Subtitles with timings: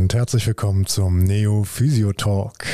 [0.00, 2.66] und herzlich willkommen zum Neo Physio Talk.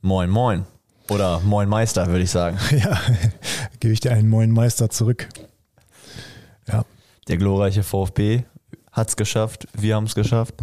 [0.00, 0.64] Moin, moin.
[1.10, 2.56] Oder Moin Meister, würde ich sagen.
[2.70, 2.98] Ja,
[3.80, 5.28] gebe ich dir einen Moin Meister zurück.
[6.66, 6.86] Ja.
[7.28, 8.44] Der glorreiche VfB
[8.92, 9.68] hat es geschafft.
[9.74, 10.54] Wir haben es geschafft.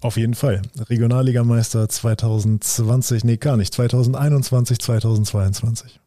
[0.00, 0.62] Auf jeden Fall.
[0.78, 6.00] Regionalligameister 2020, nee, gar nicht, 2021, 2022.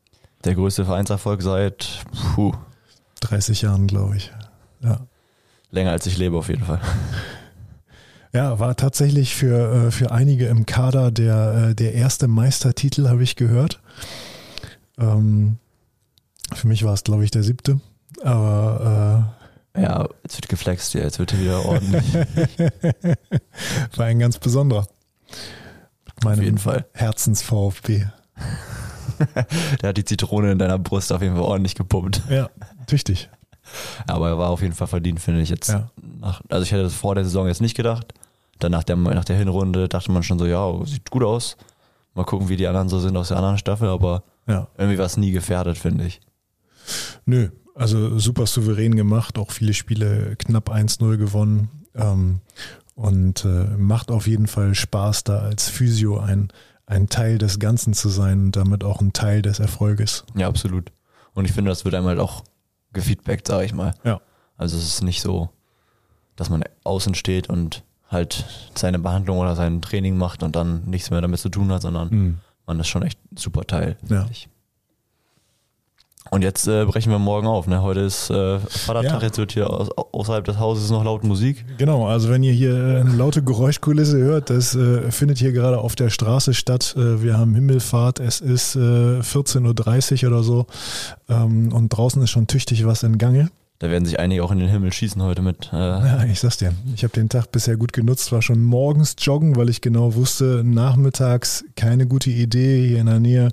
[0.45, 2.53] Der größte Vereinserfolg seit puh.
[3.19, 4.31] 30 Jahren, glaube ich.
[4.81, 5.01] Ja.
[5.71, 6.79] Länger als ich lebe, auf jeden Fall.
[8.33, 13.21] Ja, war tatsächlich für, äh, für einige im Kader der, äh, der erste Meistertitel, habe
[13.21, 13.79] ich gehört.
[14.97, 15.57] Ähm,
[16.51, 17.79] für mich war es, glaube ich, der siebte.
[18.23, 19.35] Aber
[19.75, 22.13] äh, ja, jetzt wird geflext, ja, jetzt wird er wieder ordentlich.
[23.95, 24.87] war ein ganz besonderer.
[26.25, 26.85] Auf jeden Fall.
[26.93, 28.05] Herzens-VfB.
[29.81, 32.23] der hat die Zitrone in deiner Brust auf jeden Fall ordentlich gepumpt.
[32.29, 32.49] Ja,
[32.87, 33.29] tüchtig.
[34.07, 35.69] Aber er war auf jeden Fall verdient, finde ich jetzt.
[35.69, 35.89] Ja.
[36.19, 38.13] Nach, also ich hätte das vor der Saison jetzt nicht gedacht.
[38.63, 41.57] Dann nach der, nach der Hinrunde dachte man schon so, ja, sieht gut aus.
[42.13, 44.67] Mal gucken, wie die anderen so sind aus der anderen Staffel, aber ja.
[44.77, 46.21] irgendwie war es nie gefährdet, finde ich.
[47.25, 51.69] Nö, also super souverän gemacht, auch viele Spiele knapp 1-0 gewonnen.
[51.95, 52.39] Ähm,
[52.95, 56.49] und äh, macht auf jeden Fall Spaß, da als Physio ein,
[56.85, 60.25] ein Teil des Ganzen zu sein und damit auch ein Teil des Erfolges.
[60.35, 60.91] Ja, absolut.
[61.33, 62.43] Und ich finde, das wird einem halt auch
[62.93, 63.95] gefeedbackt, sage ich mal.
[64.03, 64.21] Ja.
[64.57, 65.49] Also es ist nicht so,
[66.35, 67.83] dass man außen steht und
[68.13, 71.81] halt seine Behandlung oder sein Training macht und dann nichts mehr damit zu tun hat,
[71.81, 72.37] sondern mhm.
[72.65, 73.97] man ist schon echt ein super Teil.
[74.09, 74.25] Ja.
[76.33, 77.67] Und jetzt äh, brechen wir morgen auf.
[77.67, 77.83] Ne?
[77.83, 79.27] Heute ist äh, Vatertag, ja.
[79.27, 81.63] jetzt wird hier aus, außerhalb des Hauses noch laut Musik.
[81.77, 85.77] Genau, also wenn ihr hier äh, eine laute Geräuschkulisse hört, das äh, findet hier gerade
[85.77, 86.95] auf der Straße statt.
[86.97, 88.79] Äh, wir haben Himmelfahrt, es ist äh,
[89.19, 90.65] 14.30 Uhr oder so
[91.29, 93.49] ähm, und draußen ist schon tüchtig was in Gange.
[93.83, 95.69] Da werden sich einige auch in den Himmel schießen heute mit.
[95.73, 96.71] Äh ja, ich sag's dir.
[96.95, 100.63] Ich habe den Tag bisher gut genutzt, war schon morgens joggen, weil ich genau wusste,
[100.63, 102.87] nachmittags keine gute Idee.
[102.87, 103.49] Hier in der Nähe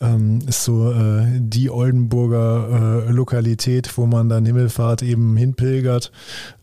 [0.00, 6.12] ähm, ist so äh, die Oldenburger äh, Lokalität, wo man dann Himmelfahrt eben hinpilgert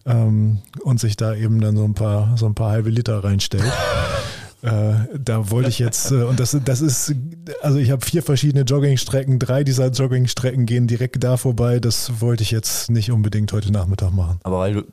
[0.05, 3.65] ähm, und sich da eben dann so ein paar, so ein paar halbe Liter reinstellt.
[4.63, 7.13] Äh, da wollte ich jetzt, äh, und das, das ist,
[7.61, 11.81] also ich habe vier verschiedene Joggingstrecken, drei dieser Joggingstrecken gehen direkt da vorbei.
[11.81, 14.39] Das wollte ich jetzt nicht unbedingt heute Nachmittag machen.
[14.43, 14.83] Aber weil du,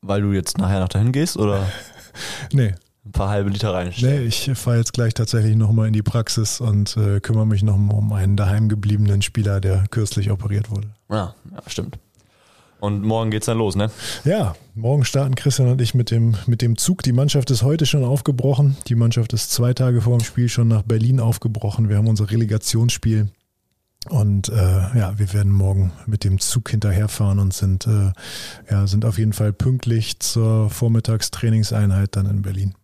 [0.00, 1.66] weil du jetzt nachher noch dahin gehst, oder?
[2.52, 2.74] nee.
[3.04, 4.22] Ein paar halbe Liter reinstellen.
[4.22, 7.74] Nee, ich fahre jetzt gleich tatsächlich nochmal in die Praxis und äh, kümmere mich noch
[7.74, 10.88] um einen daheim gebliebenen Spieler, der kürzlich operiert wurde.
[11.10, 11.98] Ja, ja stimmt.
[12.80, 13.90] Und morgen geht's dann los, ne?
[14.24, 17.02] Ja, morgen starten Christian und ich mit dem, mit dem Zug.
[17.02, 18.76] Die Mannschaft ist heute schon aufgebrochen.
[18.86, 21.88] Die Mannschaft ist zwei Tage vor dem Spiel schon nach Berlin aufgebrochen.
[21.88, 23.28] Wir haben unser Relegationsspiel.
[24.08, 28.12] Und äh, ja, wir werden morgen mit dem Zug hinterherfahren und sind, äh,
[28.70, 32.74] ja, sind auf jeden Fall pünktlich zur Vormittagstrainingseinheit dann in Berlin.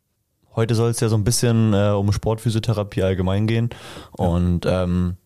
[0.56, 3.70] Heute soll es ja so ein bisschen äh, um Sportphysiotherapie allgemein gehen.
[4.18, 4.24] Ja.
[4.24, 5.16] Und ähm,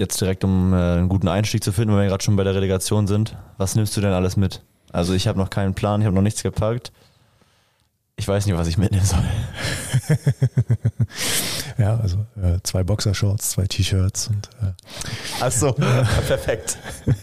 [0.00, 2.54] jetzt direkt, um äh, einen guten Einstieg zu finden, wenn wir gerade schon bei der
[2.54, 4.62] Relegation sind, was nimmst du denn alles mit?
[4.92, 6.90] Also ich habe noch keinen Plan, ich habe noch nichts gepackt.
[8.16, 9.24] Ich weiß nicht, was ich mitnehmen soll.
[11.78, 14.48] ja, also äh, zwei Boxershorts, zwei T-Shirts und.
[14.62, 14.72] Äh,
[15.40, 15.72] Ach so,
[16.26, 16.78] perfekt.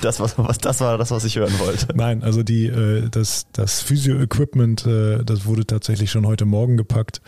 [0.00, 1.88] Das, was, was, das war das, was ich hören wollte.
[1.94, 7.20] Nein, also die, äh, das, das Physio-Equipment, äh, das wurde tatsächlich schon heute Morgen gepackt.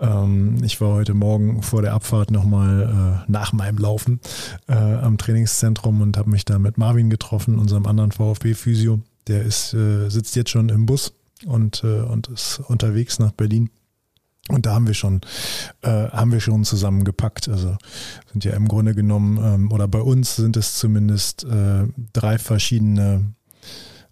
[0.00, 4.20] Ähm, ich war heute Morgen vor der Abfahrt nochmal äh, nach meinem Laufen
[4.68, 9.00] äh, am Trainingszentrum und habe mich da mit Marvin getroffen, unserem anderen VfB-Physio.
[9.26, 11.12] Der ist, äh, sitzt jetzt schon im Bus
[11.46, 13.70] und, äh, und ist unterwegs nach Berlin.
[14.48, 15.20] Und da haben wir schon,
[15.82, 17.48] äh, haben wir schon zusammengepackt.
[17.48, 17.76] Also
[18.32, 23.34] sind ja im Grunde genommen, ähm, oder bei uns sind es zumindest äh, drei verschiedene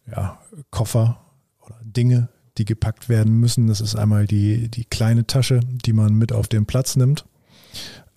[0.06, 0.38] ja,
[0.70, 1.20] Koffer
[1.64, 2.28] oder Dinge,
[2.58, 3.66] die gepackt werden müssen.
[3.66, 7.24] Das ist einmal die, die kleine Tasche, die man mit auf den Platz nimmt.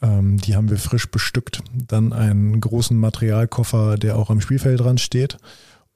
[0.01, 1.61] Ähm, die haben wir frisch bestückt.
[1.73, 5.37] Dann einen großen Materialkoffer, der auch am Spielfeldrand steht.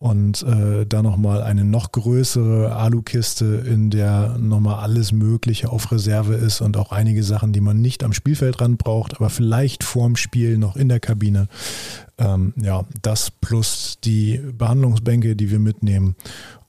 [0.05, 6.35] Und äh, dann nochmal eine noch größere Alukiste, in der nochmal alles Mögliche auf Reserve
[6.35, 10.59] ist und auch einige Sachen, die man nicht am Spielfeldrand braucht, aber vielleicht vorm Spiel
[10.59, 11.47] noch in der Kabine.
[12.19, 16.15] Ähm, ja, das plus die Behandlungsbänke, die wir mitnehmen.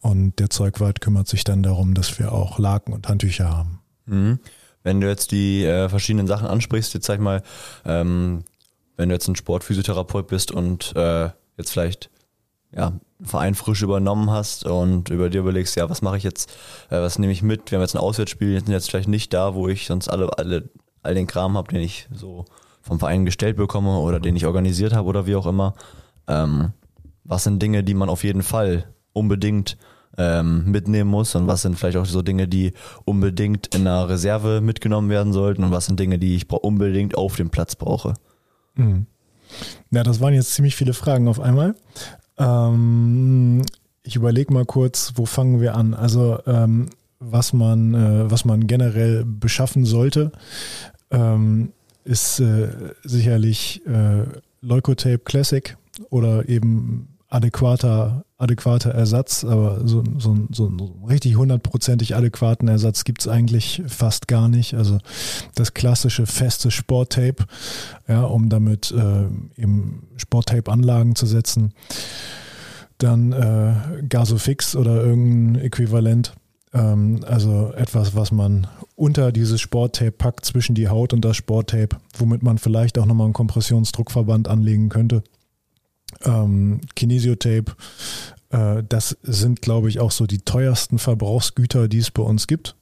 [0.01, 3.81] Und der Zeugwart kümmert sich dann darum, dass wir auch Laken und Handtücher haben.
[4.07, 4.39] Mhm.
[4.83, 7.43] Wenn du jetzt die äh, verschiedenen Sachen ansprichst, jetzt sag ich mal,
[7.85, 8.45] ähm,
[8.97, 11.29] wenn du jetzt ein Sportphysiotherapeut bist und äh,
[11.59, 12.09] jetzt vielleicht
[12.77, 12.93] ja,
[13.23, 16.51] Verein frisch übernommen hast und über dir überlegst, ja, was mache ich jetzt,
[16.91, 17.71] äh, was nehme ich mit?
[17.71, 20.39] Wir haben jetzt ein Auswärtsspiel, wir sind jetzt vielleicht nicht da, wo ich sonst alle,
[20.39, 20.69] alle,
[21.03, 22.45] all den Kram habe, den ich so
[22.83, 25.75] vom Verein gestellt bekomme oder den ich organisiert habe oder wie auch immer.
[26.29, 26.73] Ähm,
[27.25, 29.79] was sind Dinge, die man auf jeden Fall unbedingt
[30.19, 32.75] ähm, mitnehmen muss und was sind vielleicht auch so Dinge, die
[33.05, 37.37] unbedingt in einer Reserve mitgenommen werden sollten und was sind Dinge, die ich unbedingt auf
[37.37, 38.15] dem Platz brauche.
[38.75, 39.07] Mhm.
[39.91, 41.75] Ja, das waren jetzt ziemlich viele Fragen auf einmal.
[42.39, 43.63] Ähm,
[44.03, 45.95] ich überlege mal kurz, wo fangen wir an?
[45.95, 50.33] Also ähm, was man, äh, was man generell beschaffen sollte,
[51.11, 51.73] ähm,
[52.05, 52.69] ist äh,
[53.03, 54.25] sicherlich äh,
[54.61, 55.77] Leukotape Classic
[56.11, 63.23] oder eben adäquater, adäquater Ersatz, aber so, so, so einen richtig hundertprozentig adäquaten Ersatz gibt
[63.23, 64.75] es eigentlich fast gar nicht.
[64.75, 64.99] Also
[65.55, 67.47] das klassische feste Sporttape,
[68.07, 69.27] ja, um damit äh,
[69.61, 71.73] eben Sporttape-Anlagen zu setzen.
[72.99, 76.33] Dann äh, Gasofix oder irgendein Äquivalent.
[76.73, 81.97] Ähm, also etwas, was man unter dieses Sporttape packt zwischen die Haut und das Sporttape,
[82.17, 85.23] womit man vielleicht auch nochmal einen Kompressionsdruckverband anlegen könnte.
[86.25, 87.73] Ähm, Kinesiotape,
[88.51, 92.77] äh, das sind, glaube ich, auch so die teuersten Verbrauchsgüter, die es bei uns gibt.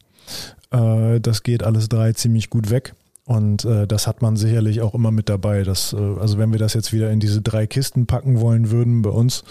[0.70, 2.94] Äh, das geht alles drei ziemlich gut weg.
[3.26, 5.62] Und äh, das hat man sicherlich auch immer mit dabei.
[5.62, 9.02] Dass, äh, also wenn wir das jetzt wieder in diese drei Kisten packen wollen würden
[9.02, 9.44] bei uns,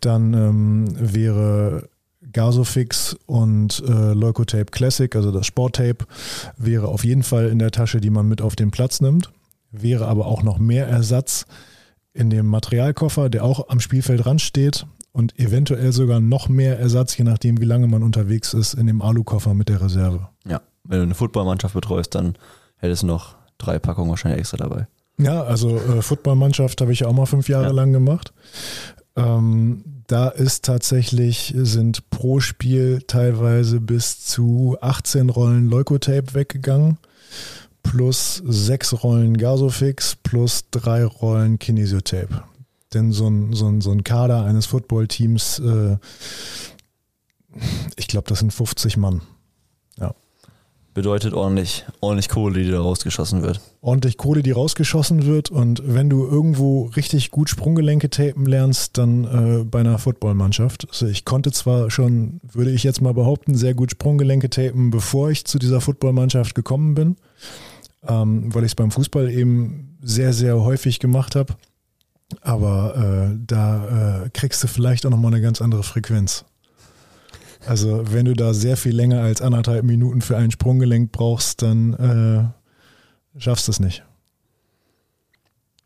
[0.00, 1.88] dann ähm, wäre
[2.32, 6.06] Gasofix und äh, Leukotape Classic, also das Sporttape,
[6.56, 9.30] wäre auf jeden Fall in der Tasche, die man mit auf den Platz nimmt.
[9.70, 11.46] Wäre aber auch noch mehr Ersatz
[12.14, 17.24] in dem Materialkoffer, der auch am Spielfeldrand steht und eventuell sogar noch mehr Ersatz, je
[17.24, 20.28] nachdem, wie lange man unterwegs ist, in dem Alukoffer mit der Reserve.
[20.46, 22.34] Ja, wenn du eine Footballmannschaft betreust, dann
[22.76, 24.86] hättest du noch drei Packungen wahrscheinlich extra dabei.
[25.18, 27.72] Ja, also äh, Footballmannschaft habe ich ja auch mal fünf Jahre ja.
[27.72, 28.32] lang gemacht.
[29.14, 36.98] Ähm, da ist tatsächlich, sind pro Spiel teilweise bis zu 18 Rollen Leukotape weggegangen,
[37.82, 42.42] plus sechs Rollen Gasofix, plus drei Rollen Kinesiotape.
[42.94, 45.96] Denn so ein, so ein, so ein Kader eines Footballteams, äh,
[47.96, 49.22] ich glaube, das sind 50 Mann.
[49.98, 50.14] Ja.
[50.94, 53.60] Bedeutet ordentlich, ordentlich Kohle, die da rausgeschossen wird.
[53.80, 55.50] Ordentlich Kohle, die rausgeschossen wird.
[55.50, 60.86] Und wenn du irgendwo richtig gut Sprunggelenke tapen lernst, dann äh, bei einer Footballmannschaft.
[60.90, 65.30] Also ich konnte zwar schon, würde ich jetzt mal behaupten, sehr gut Sprunggelenke tapen, bevor
[65.30, 67.16] ich zu dieser Footballmannschaft gekommen bin,
[68.06, 71.54] ähm, weil ich es beim Fußball eben sehr, sehr häufig gemacht habe.
[72.40, 76.44] Aber äh, da äh, kriegst du vielleicht auch nochmal eine ganz andere Frequenz.
[77.66, 82.52] Also wenn du da sehr viel länger als anderthalb Minuten für ein Sprunggelenk brauchst, dann
[83.34, 84.02] äh, schaffst du es nicht.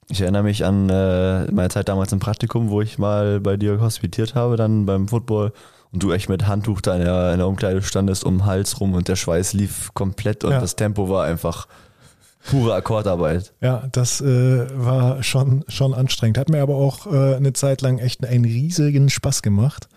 [0.08, 3.80] Ich erinnere mich an äh, meine Zeit damals im Praktikum, wo ich mal bei dir
[3.80, 5.52] hospitiert habe, dann beim Football
[5.92, 8.80] und du echt mit Handtuch da in der, in der Umkleide standest um den Hals
[8.80, 10.60] rum und der Schweiß lief komplett und ja.
[10.60, 11.66] das Tempo war einfach
[12.50, 13.52] pure Akkordarbeit.
[13.60, 16.38] Ja, das äh, war schon, schon anstrengend.
[16.38, 19.88] Hat mir aber auch äh, eine Zeit lang echt einen riesigen Spaß gemacht.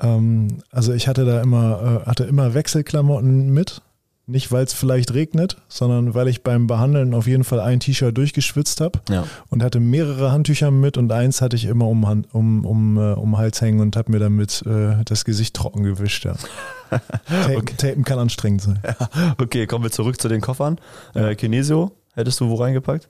[0.00, 3.82] Ähm, also ich hatte da immer, äh, hatte immer Wechselklamotten mit.
[4.26, 8.16] Nicht, weil es vielleicht regnet, sondern weil ich beim Behandeln auf jeden Fall ein T-Shirt
[8.16, 9.24] durchgeschwitzt habe ja.
[9.48, 13.14] und hatte mehrere Handtücher mit und eins hatte ich immer um, Hand, um, um, uh,
[13.14, 16.24] um Hals hängen und habe mir damit äh, das Gesicht trocken gewischt.
[16.24, 16.34] Ja.
[16.90, 17.74] Tapen, okay.
[17.76, 18.80] Tapen kann anstrengend sein.
[18.84, 19.34] Ja.
[19.38, 20.78] Okay, kommen wir zurück zu den Koffern.
[21.14, 23.08] Äh, Kinesio, hättest du wo reingepackt?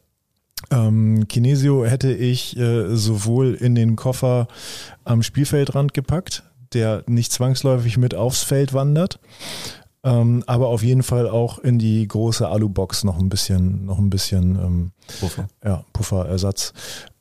[0.70, 4.48] Ähm, Kinesio hätte ich äh, sowohl in den Koffer
[5.04, 9.18] am Spielfeldrand gepackt, der nicht zwangsläufig mit aufs Feld wandert.
[10.04, 14.10] Ähm, aber auf jeden Fall auch in die große Alubox noch ein bisschen, noch ein
[14.10, 15.48] bisschen ähm, Puffer.
[15.64, 16.72] Ja, Pufferersatz.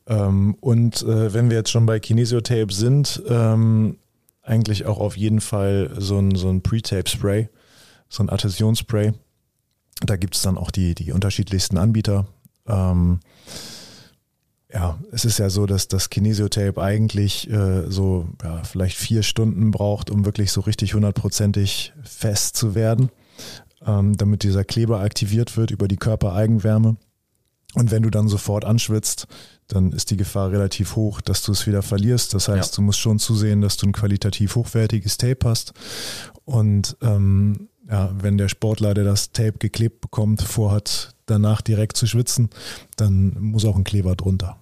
[0.07, 3.97] Ähm, und äh, wenn wir jetzt schon bei Kinesiotape sind, ähm,
[4.41, 7.49] eigentlich auch auf jeden Fall so ein, so ein Pre-Tape-Spray,
[8.09, 9.13] so ein Adhäsionsspray.
[10.03, 12.25] Da gibt es dann auch die, die unterschiedlichsten Anbieter.
[12.67, 13.19] Ähm,
[14.73, 19.71] ja, es ist ja so, dass das Kinesiotape eigentlich äh, so ja, vielleicht vier Stunden
[19.71, 23.09] braucht, um wirklich so richtig hundertprozentig fest zu werden,
[23.85, 26.97] ähm, damit dieser Kleber aktiviert wird über die Körpereigenwärme.
[27.73, 29.27] Und wenn du dann sofort anschwitzt,
[29.67, 32.33] dann ist die Gefahr relativ hoch, dass du es wieder verlierst.
[32.33, 32.75] Das heißt, ja.
[32.75, 35.73] du musst schon zusehen, dass du ein qualitativ hochwertiges Tape hast.
[36.43, 42.07] Und ähm, ja, wenn der Sportler, der das Tape geklebt bekommt, vorhat, danach direkt zu
[42.07, 42.49] schwitzen,
[42.97, 44.60] dann muss auch ein Kleber drunter.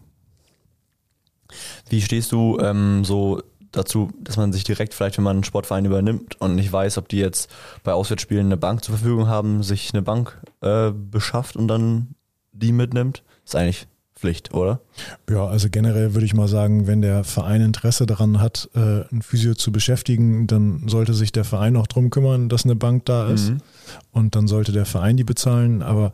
[1.89, 3.41] Wie stehst du ähm, so
[3.71, 7.07] dazu, dass man sich direkt vielleicht, wenn man einen Sportverein übernimmt und nicht weiß, ob
[7.07, 7.49] die jetzt
[7.83, 12.15] bei Auswärtsspielen eine Bank zur Verfügung haben, sich eine Bank äh, beschafft und dann
[12.51, 13.23] die mitnimmt?
[13.45, 13.87] Ist eigentlich
[14.19, 14.81] Pflicht, oder?
[15.29, 19.21] Ja, also generell würde ich mal sagen, wenn der Verein Interesse daran hat, äh, einen
[19.21, 23.29] Physio zu beschäftigen, dann sollte sich der Verein auch darum kümmern, dass eine Bank da
[23.29, 23.51] ist.
[23.51, 23.57] Mhm.
[24.11, 25.81] Und dann sollte der Verein die bezahlen.
[25.81, 26.11] Aber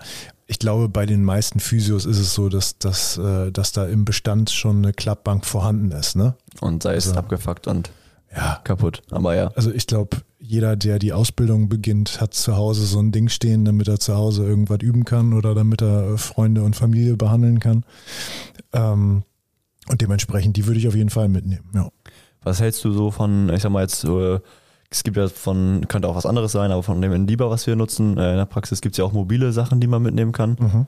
[0.47, 4.05] ich glaube, bei den meisten Physios ist es so, dass, dass, äh, dass da im
[4.05, 6.15] Bestand schon eine Klappbank vorhanden ist.
[6.15, 6.35] Ne?
[6.61, 7.91] Und sei es also, abgefuckt und
[8.35, 8.59] Ja.
[8.63, 9.01] kaputt.
[9.11, 9.47] Aber ja.
[9.55, 13.65] Also ich glaube, jeder, der die Ausbildung beginnt, hat zu Hause so ein Ding stehen,
[13.65, 17.83] damit er zu Hause irgendwas üben kann oder damit er Freunde und Familie behandeln kann.
[18.73, 19.23] Ähm,
[19.87, 21.69] und dementsprechend, die würde ich auf jeden Fall mitnehmen.
[21.73, 21.89] Ja.
[22.43, 24.39] Was hältst du so von, ich sag mal jetzt, äh,
[24.89, 27.75] es gibt ja von, könnte auch was anderes sein, aber von dem Endiba, was wir
[27.75, 30.57] nutzen, äh, in der Praxis gibt es ja auch mobile Sachen, die man mitnehmen kann.
[30.59, 30.87] Mhm.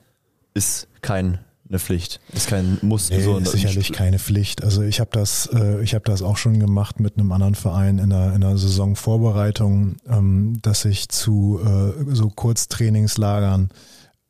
[0.54, 1.38] Ist kein
[1.68, 3.10] eine Pflicht, ist kein Muss.
[3.10, 4.64] Nee, so ist sicherlich keine Pflicht.
[4.64, 7.98] Also ich habe das, äh, ich habe das auch schon gemacht mit einem anderen Verein
[7.98, 13.68] in der, in der Saisonvorbereitung, ähm, dass ich zu äh, so Kurztrainingslagern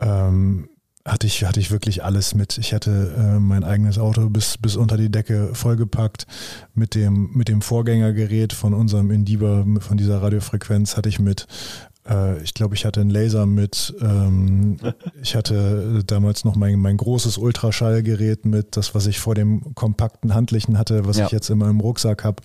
[0.01, 0.69] ähm,
[1.09, 2.59] hatte ich, hatte ich wirklich alles mit.
[2.59, 6.27] Ich hatte äh, mein eigenes Auto bis, bis unter die Decke vollgepackt.
[6.75, 11.47] Mit dem, mit dem Vorgängergerät von unserem Indiba, von dieser Radiofrequenz hatte ich mit.
[12.09, 13.95] Äh, ich glaube, ich hatte einen Laser mit.
[14.01, 14.77] Ähm,
[15.23, 20.35] ich hatte damals noch mein, mein großes Ultraschallgerät mit, das, was ich vor dem kompakten
[20.35, 21.27] handlichen hatte, was Ja.
[21.27, 22.43] ich jetzt immer im Rucksack habe.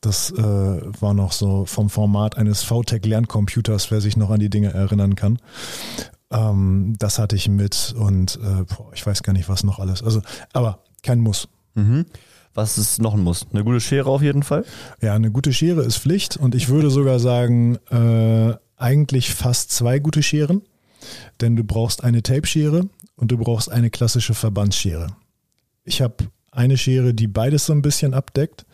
[0.00, 4.72] Das äh, war noch so vom Format eines VTech-Lerncomputers, wer sich noch an die Dinge
[4.72, 5.38] erinnern kann.
[6.30, 10.02] Ähm, das hatte ich mit und äh, boah, ich weiß gar nicht, was noch alles.
[10.02, 10.22] Also,
[10.52, 11.48] aber kein Muss.
[11.74, 12.06] Mhm.
[12.54, 13.46] Was ist noch ein Muss?
[13.52, 14.64] Eine gute Schere auf jeden Fall.
[15.00, 19.98] Ja, eine gute Schere ist Pflicht und ich würde sogar sagen, äh, eigentlich fast zwei
[19.98, 20.62] gute Scheren,
[21.40, 25.08] denn du brauchst eine Tape-Schere und du brauchst eine klassische Verbandsschere.
[25.84, 26.16] Ich habe
[26.50, 28.66] eine Schere, die beides so ein bisschen abdeckt.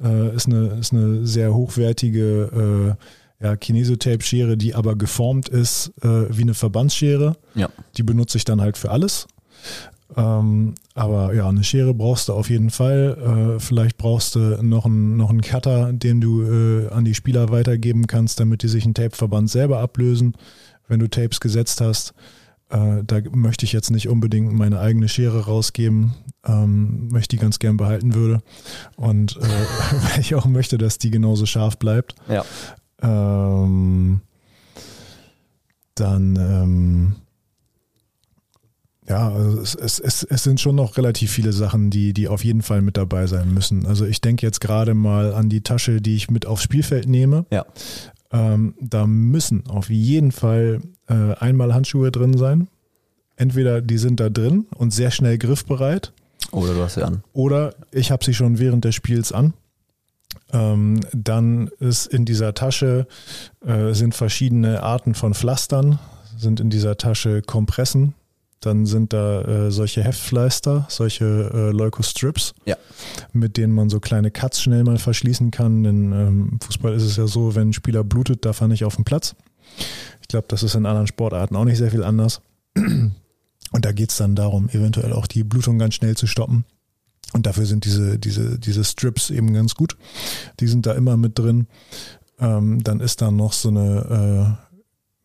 [0.00, 3.04] Äh, ist, eine, ist eine sehr hochwertige äh,
[3.40, 7.36] ja, Kinesotape-Schere, die aber geformt ist äh, wie eine Verbandsschere.
[7.54, 7.68] Ja.
[7.96, 9.26] Die benutze ich dann halt für alles.
[10.14, 13.56] Ähm, aber ja, eine Schere brauchst du auf jeden Fall.
[13.56, 17.50] Äh, vielleicht brauchst du noch einen, noch einen Cutter, den du äh, an die Spieler
[17.50, 20.34] weitergeben kannst, damit die sich einen Tapeverband selber ablösen,
[20.88, 22.14] wenn du Tapes gesetzt hast.
[22.68, 26.14] Äh, da möchte ich jetzt nicht unbedingt meine eigene Schere rausgeben,
[26.44, 28.40] ähm, weil ich die ganz gern behalten würde.
[28.96, 29.40] Und äh,
[30.14, 32.14] weil ich auch möchte, dass die genauso scharf bleibt.
[32.28, 32.44] Ja.
[33.02, 34.20] Ähm,
[35.94, 37.16] dann, ähm,
[39.08, 42.44] ja, also es, es, es, es sind schon noch relativ viele Sachen, die, die auf
[42.44, 43.86] jeden Fall mit dabei sein müssen.
[43.86, 47.46] Also ich denke jetzt gerade mal an die Tasche, die ich mit aufs Spielfeld nehme.
[47.50, 47.64] Ja.
[48.32, 52.68] Ähm, da müssen auf jeden Fall äh, einmal Handschuhe drin sein.
[53.36, 56.12] Entweder die sind da drin und sehr schnell griffbereit
[56.52, 57.22] Oder du hast sie an.
[57.34, 59.52] oder ich habe sie schon während des Spiels an.
[60.52, 63.06] Ähm, dann ist in dieser Tasche
[63.66, 65.98] äh, sind verschiedene Arten von Pflastern,
[66.36, 68.14] sind in dieser Tasche Kompressen,
[68.60, 72.76] dann sind da äh, solche Heftpfleister, solche äh, Leukostrips, Ja.
[73.32, 75.82] mit denen man so kleine Cuts schnell mal verschließen kann.
[75.84, 78.84] Denn ähm, im Fußball ist es ja so, wenn ein Spieler blutet, darf er nicht
[78.84, 79.34] auf den Platz.
[80.22, 82.40] Ich glaube, das ist in anderen Sportarten auch nicht sehr viel anders.
[82.76, 86.64] Und da geht es dann darum, eventuell auch die Blutung ganz schnell zu stoppen.
[87.32, 89.96] Und dafür sind diese, diese, diese Strips eben ganz gut.
[90.60, 91.66] Die sind da immer mit drin.
[92.38, 94.58] Ähm, dann ist da noch so eine,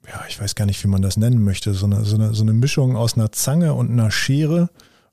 [0.05, 2.33] äh, ja, ich weiß gar nicht, wie man das nennen möchte, so eine, so eine,
[2.33, 4.69] so eine Mischung aus einer Zange und einer Schere,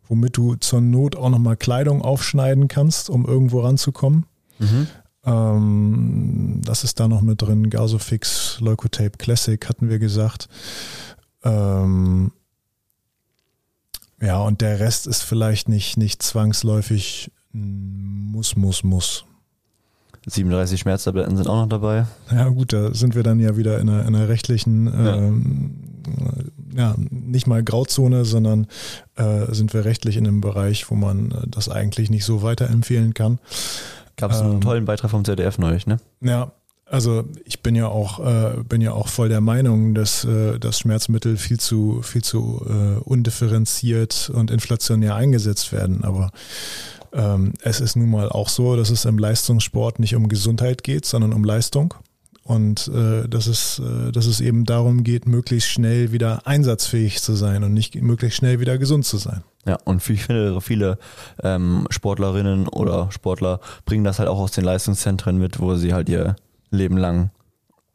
[0.06, 4.26] womit du zur Not auch nochmal Kleidung aufschneiden kannst, um irgendwo ranzukommen.
[4.58, 4.86] Mhm.
[5.24, 7.68] Ähm, das ist da noch mit drin.
[7.70, 10.48] Gasofix, Leukotape Classic hatten wir gesagt.
[11.44, 12.32] Ähm,
[14.20, 19.24] ja, und der Rest ist vielleicht nicht, nicht zwangsläufig muss, muss, muss.
[20.26, 22.04] 37 Schmerztabletten sind auch noch dabei.
[22.30, 25.16] Ja gut, da sind wir dann ja wieder in einer, in einer rechtlichen, Ja.
[25.16, 25.74] ähm,
[26.76, 28.66] ja, nicht mal Grauzone, sondern
[29.16, 33.14] äh, sind wir rechtlich in einem Bereich, wo man äh, das eigentlich nicht so weiterempfehlen
[33.14, 33.38] kann.
[34.16, 34.60] Gab es einen Ähm.
[34.60, 35.98] tollen Beitrag vom ZDF neulich, ne?
[36.20, 36.52] Ja,
[36.90, 40.78] also ich bin ja auch äh, bin ja auch voll der Meinung, dass äh, das
[40.78, 46.04] Schmerzmittel viel zu viel zu äh, undifferenziert und inflationär eingesetzt werden.
[46.04, 46.30] Aber
[47.12, 51.04] ähm, es ist nun mal auch so, dass es im Leistungssport nicht um Gesundheit geht,
[51.04, 51.94] sondern um Leistung.
[52.42, 57.34] Und äh, dass, es, äh, dass es eben darum geht, möglichst schnell wieder einsatzfähig zu
[57.34, 59.42] sein und nicht möglichst schnell wieder gesund zu sein.
[59.66, 60.98] Ja, und ich finde, viele
[61.42, 66.08] ähm, Sportlerinnen oder Sportler bringen das halt auch aus den Leistungszentren mit, wo sie halt
[66.08, 66.36] ihr
[66.70, 67.30] Leben lang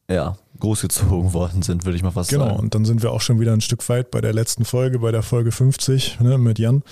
[0.10, 2.60] ja, großgezogen worden sind, würde ich mal fast Genau, sagen.
[2.60, 5.12] und dann sind wir auch schon wieder ein Stück weit bei der letzten Folge, bei
[5.12, 6.84] der Folge 50 ne, mit Jan,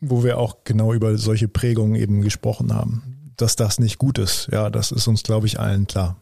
[0.00, 3.32] wo wir auch genau über solche Prägungen eben gesprochen haben.
[3.36, 6.16] Dass das nicht gut ist, ja, das ist uns, glaube ich, allen klar.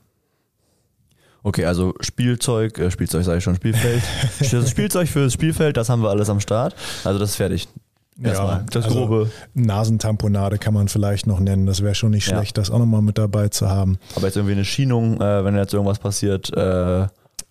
[1.42, 4.02] Okay, also Spielzeug, äh, Spielzeug sage ich schon, Spielfeld.
[4.68, 6.74] Spielzeug fürs Spielfeld, das haben wir alles am Start.
[7.04, 7.68] Also das ist fertig.
[8.22, 8.64] Erstmal.
[8.70, 9.30] das also Grobe.
[9.54, 11.66] Nasentamponade kann man vielleicht noch nennen.
[11.66, 12.36] Das wäre schon nicht Ja.
[12.36, 13.98] schlecht, das auch nochmal mit dabei zu haben.
[14.16, 17.02] Aber jetzt irgendwie eine Schienung, äh, wenn jetzt irgendwas passiert, äh,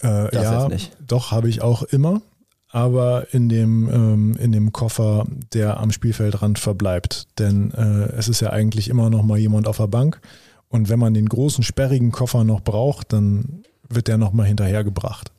[0.02, 0.92] Äh, Das ja, jetzt nicht.
[1.08, 2.22] doch, habe ich auch immer.
[2.70, 7.28] Aber in dem, ähm, in dem Koffer, der am Spielfeldrand verbleibt.
[7.40, 10.20] Denn äh, es ist ja eigentlich immer noch mal jemand auf der Bank.
[10.68, 15.32] Und wenn man den großen, sperrigen Koffer noch braucht, dann wird der nochmal hinterhergebracht.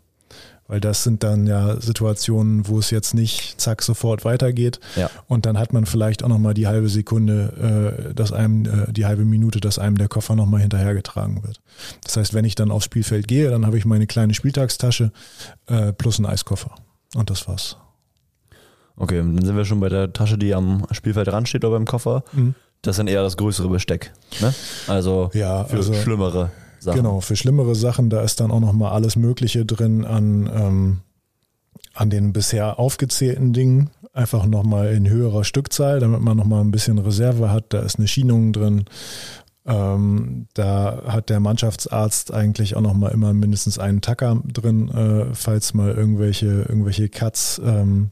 [0.68, 4.80] Weil das sind dann ja Situationen, wo es jetzt nicht zack sofort weitergeht.
[4.96, 5.10] Ja.
[5.28, 9.06] Und dann hat man vielleicht auch nochmal die halbe Sekunde, äh, dass einem, äh, die
[9.06, 11.60] halbe Minute, dass einem der Koffer nochmal hinterhergetragen wird.
[12.02, 15.12] Das heißt, wenn ich dann aufs Spielfeld gehe, dann habe ich meine kleine Spieltagstasche
[15.66, 16.72] äh, plus einen Eiskoffer.
[17.14, 17.76] Und das war's.
[18.96, 21.84] Okay, dann sind wir schon bei der Tasche, die am Spielfeld dran steht oder beim
[21.84, 22.24] Koffer.
[22.32, 22.54] Mhm.
[22.82, 24.12] Das ist dann eher das größere Besteck.
[24.40, 24.54] Ne?
[24.88, 26.50] Also Ja, für also- schlimmere
[26.86, 27.02] Sachen.
[27.02, 30.98] Genau, für schlimmere Sachen, da ist dann auch nochmal alles Mögliche drin an, ähm,
[31.94, 33.90] an den bisher aufgezählten Dingen.
[34.12, 37.74] Einfach nochmal in höherer Stückzahl, damit man nochmal ein bisschen Reserve hat.
[37.74, 38.84] Da ist eine Schienung drin.
[39.66, 45.74] Ähm, da hat der Mannschaftsarzt eigentlich auch nochmal immer mindestens einen Tacker drin, äh, falls
[45.74, 48.10] mal irgendwelche, irgendwelche Cuts ähm,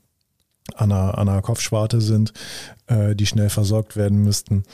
[0.75, 2.33] an einer, an einer Kopfschwarte sind,
[2.87, 4.65] äh, die schnell versorgt werden müssten.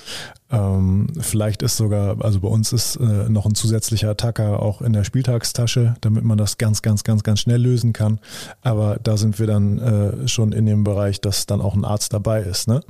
[0.51, 4.93] Ähm, vielleicht ist sogar, also bei uns ist äh, noch ein zusätzlicher Attacker auch in
[4.93, 8.21] der Spieltagstasche, damit man das ganz, ganz, ganz, ganz schnell lösen kann.
[8.63, 12.13] Aber da sind wir dann äh, schon in dem Bereich, dass dann auch ein Arzt
[12.13, 12.69] dabei ist.
[12.69, 12.83] Ne?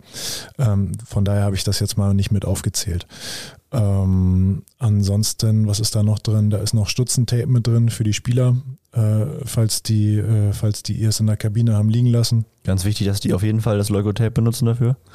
[0.59, 3.07] Ähm, von daher habe ich das jetzt mal nicht mit aufgezählt.
[3.73, 6.50] Ähm, ansonsten, was ist da noch drin?
[6.50, 8.57] Da ist noch Stutzentape mit drin für die Spieler,
[8.92, 12.44] äh, falls die, äh, falls die es in der Kabine haben liegen lassen.
[12.64, 14.97] Ganz wichtig, dass die auf jeden Fall das Logo-Tape benutzen dafür.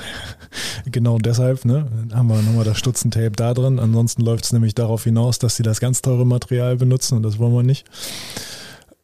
[0.91, 3.79] Genau deshalb, ne, haben wir nochmal das Stutzentape da drin.
[3.79, 7.39] Ansonsten läuft es nämlich darauf hinaus, dass sie das ganz teure Material benutzen und das
[7.39, 7.88] wollen wir nicht.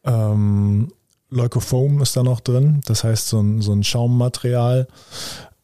[0.04, 0.92] Ähm,
[1.28, 4.86] Leukofoam ist da noch drin, das heißt so ein, so ein Schaummaterial.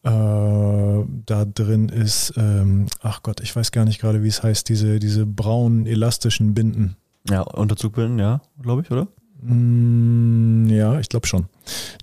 [0.03, 4.67] Äh, da drin ist, ähm, ach Gott, ich weiß gar nicht gerade, wie es heißt,
[4.67, 6.97] diese, diese braunen elastischen Binden.
[7.27, 9.07] Ja, Unterzugbinden, ja, glaube ich, oder?
[9.41, 11.47] Mm, Ja, ich glaube schon.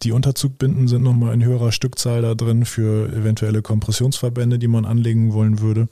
[0.03, 5.33] Die Unterzugbinden sind nochmal in höherer Stückzahl da drin für eventuelle Kompressionsverbände, die man anlegen
[5.33, 5.89] wollen würde.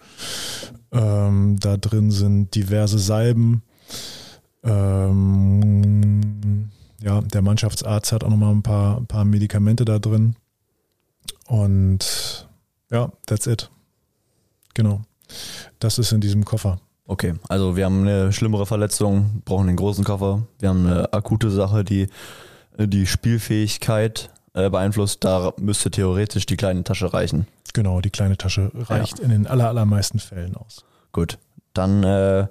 [0.93, 3.63] Ähm, da drin sind diverse Salben.
[4.63, 6.71] Ähm,
[7.03, 10.37] ja, der Mannschaftsarzt hat auch nochmal ein paar, ein paar Medikamente da drin.
[11.47, 12.49] Und
[12.91, 13.71] ja, that's it.
[14.75, 15.03] Genau.
[15.79, 16.81] Das ist in diesem Koffer.
[17.07, 20.43] Okay, also wir haben eine schlimmere Verletzung, brauchen den großen Koffer.
[20.59, 22.09] Wir haben eine akute Sache, die
[22.79, 25.23] die Spielfähigkeit äh, beeinflusst.
[25.25, 27.47] Da müsste theoretisch die kleine Tasche reichen.
[27.75, 30.85] Genau, die kleine Tasche reicht in den aller, allermeisten Fällen aus.
[31.13, 31.39] Gut,
[31.75, 32.47] dann äh,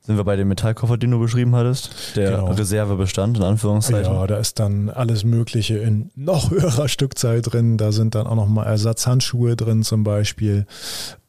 [0.00, 2.16] sind wir bei dem Metallkoffer, den du beschrieben hattest.
[2.16, 2.50] Der Genau.
[2.52, 4.12] Reservebestand, in Anführungszeichen.
[4.12, 7.78] Ja, da ist dann alles Mögliche in noch höherer Stückzahl drin.
[7.78, 10.66] Da sind dann auch nochmal Ersatzhandschuhe drin zum Beispiel.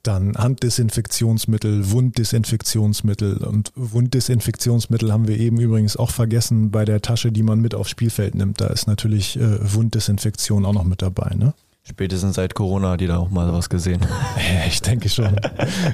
[0.03, 3.37] Dann Handdesinfektionsmittel, Wunddesinfektionsmittel.
[3.37, 7.89] Und Wunddesinfektionsmittel haben wir eben übrigens auch vergessen bei der Tasche, die man mit aufs
[7.89, 8.59] Spielfeld nimmt.
[8.59, 11.33] Da ist natürlich äh, Wunddesinfektion auch noch mit dabei.
[11.35, 11.53] Ne?
[11.85, 14.01] Spätestens seit Corona hat jeder auch mal was gesehen.
[14.67, 15.39] Ich denke schon.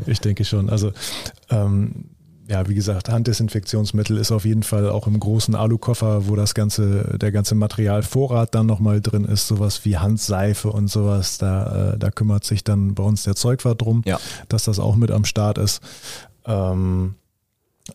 [0.05, 0.69] Ich denke schon.
[0.69, 0.91] Also
[1.49, 2.05] ähm,
[2.49, 7.17] ja, wie gesagt, Handdesinfektionsmittel ist auf jeden Fall auch im großen Alukoffer, wo das ganze,
[7.19, 11.37] der ganze Materialvorrat dann nochmal drin ist, sowas wie Handseife und sowas.
[11.37, 14.19] Da, äh, da kümmert sich dann bei uns der Zeugwart drum, Ja.
[14.47, 15.79] dass das auch mit am Start ist.
[16.45, 17.13] Ähm,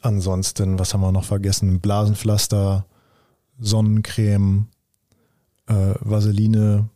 [0.02, 1.80] ansonsten, was haben wir noch vergessen?
[1.80, 2.84] Blasenpflaster,
[3.58, 4.68] Sonnencreme,
[5.66, 6.88] äh, Vaseline,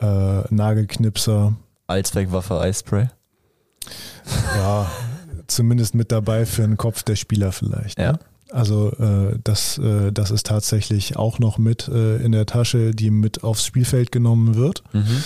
[0.00, 1.54] äh, Nagelknipser.
[1.88, 3.08] Allzweckwaffe, Eispray.
[4.56, 4.88] Ja,
[5.50, 7.98] zumindest mit dabei für den Kopf der Spieler vielleicht.
[7.98, 8.12] Ja.
[8.12, 8.18] Ne?
[8.52, 13.10] Also äh, das, äh, das ist tatsächlich auch noch mit äh, in der Tasche, die
[13.10, 14.82] mit aufs Spielfeld genommen wird.
[14.92, 15.22] Mhm.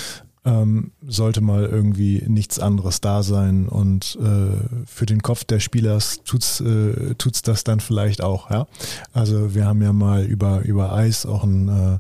[0.47, 6.21] Ähm, sollte mal irgendwie nichts anderes da sein und äh, für den Kopf der Spielers
[6.23, 8.67] tut's, äh, tut's das dann vielleicht auch, ja.
[9.15, 11.99] Also wir haben ja mal über, über Eis auch einen, äh,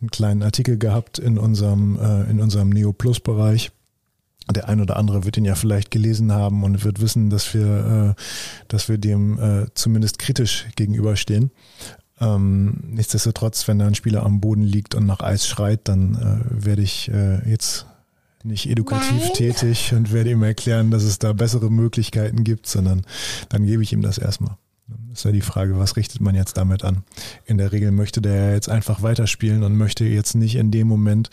[0.00, 3.72] einen kleinen Artikel gehabt in unserem, äh, in unserem Neo Plus Bereich.
[4.50, 8.14] Der ein oder andere wird ihn ja vielleicht gelesen haben und wird wissen, dass wir,
[8.16, 8.22] äh,
[8.68, 11.50] dass wir dem äh, zumindest kritisch gegenüberstehen.
[12.20, 16.64] Ähm, nichtsdestotrotz, wenn da ein Spieler am Boden liegt und nach Eis schreit, dann äh,
[16.66, 17.86] werde ich äh, jetzt
[18.44, 19.32] nicht edukativ Nein.
[19.34, 23.02] tätig und werde ihm erklären, dass es da bessere Möglichkeiten gibt, sondern
[23.48, 24.56] dann gebe ich ihm das erstmal.
[25.12, 27.02] Ist ja die Frage, was richtet man jetzt damit an?
[27.46, 30.86] In der Regel möchte der ja jetzt einfach weiterspielen und möchte jetzt nicht in dem
[30.88, 31.30] Moment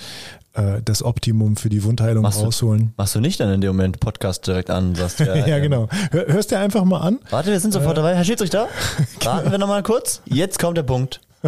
[0.53, 2.93] äh, das Optimum für die Wundheilung Machst du- rausholen.
[2.97, 4.95] Machst du nicht dann in dem Moment Podcast direkt an?
[4.95, 5.89] Sagst, ja, Ja, ähm, genau.
[6.11, 7.19] Hör, hörst dir einfach mal an.
[7.29, 8.15] Warte, wir sind sofort dabei.
[8.15, 8.67] Herr Schiedsrichter,
[9.23, 10.21] warten wir nochmal kurz.
[10.25, 11.19] Jetzt kommt der Punkt.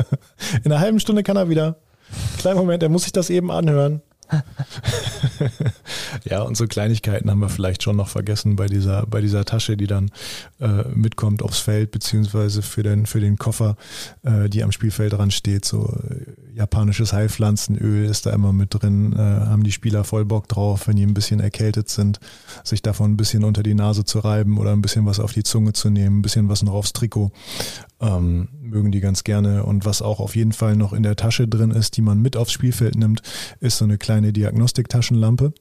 [0.64, 1.76] In einer halben Stunde kann er wieder.
[2.40, 4.02] Kleinen Moment, er muss sich das eben anhören.
[6.24, 9.78] Ja, und so Kleinigkeiten haben wir vielleicht schon noch vergessen bei dieser, bei dieser Tasche,
[9.78, 10.12] die dann
[10.60, 13.76] äh, mitkommt aufs Feld, beziehungsweise für den, für den Koffer,
[14.24, 15.65] äh, die am Spielfeld dran steht.
[15.65, 20.48] So äh, japanisches Heilpflanzenöl ist da immer mit drin, äh, haben die Spieler voll Bock
[20.48, 22.20] drauf, wenn die ein bisschen erkältet sind,
[22.63, 25.44] sich davon ein bisschen unter die Nase zu reiben oder ein bisschen was auf die
[25.44, 27.32] Zunge zu nehmen, ein bisschen was noch aufs Trikot.
[28.02, 29.64] Ähm, mögen die ganz gerne.
[29.64, 32.36] Und was auch auf jeden Fall noch in der Tasche drin ist, die man mit
[32.36, 33.22] aufs Spielfeld nimmt,
[33.60, 35.54] ist so eine kleine Diagnostiktaschenlampe.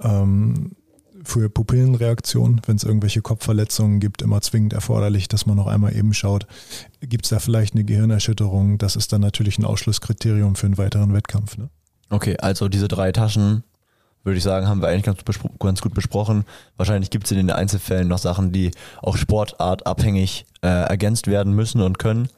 [0.00, 0.72] Ähm,
[1.24, 6.14] für Pupillenreaktion, wenn es irgendwelche Kopfverletzungen gibt, immer zwingend erforderlich, dass man noch einmal eben
[6.14, 6.46] schaut,
[7.00, 8.78] gibt es da vielleicht eine Gehirnerschütterung?
[8.78, 11.56] Das ist dann natürlich ein Ausschlusskriterium für einen weiteren Wettkampf.
[11.56, 11.70] Ne?
[12.10, 13.64] Okay, also diese drei Taschen,
[14.24, 15.20] würde ich sagen, haben wir eigentlich ganz,
[15.58, 16.44] ganz gut besprochen.
[16.76, 21.80] Wahrscheinlich gibt es in den Einzelfällen noch Sachen, die auch sportartabhängig äh, ergänzt werden müssen
[21.80, 22.28] und können.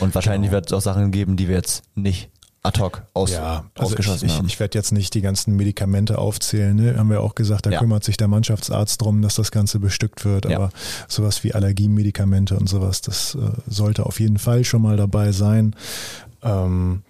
[0.00, 0.58] Und wahrscheinlich genau.
[0.58, 2.30] wird es auch Sachen geben, die wir jetzt nicht
[2.62, 4.46] ad hoc aus, ja, also ausgeschossen ich, haben.
[4.46, 6.76] Ich, ich werde jetzt nicht die ganzen Medikamente aufzählen.
[6.76, 6.96] Ne?
[6.96, 7.78] Haben wir auch gesagt, da ja.
[7.78, 10.46] kümmert sich der Mannschaftsarzt drum, dass das Ganze bestückt wird.
[10.46, 10.70] Aber ja.
[11.08, 15.74] sowas wie Allergiemedikamente und sowas, das äh, sollte auf jeden Fall schon mal dabei sein.
[16.42, 17.02] Ähm,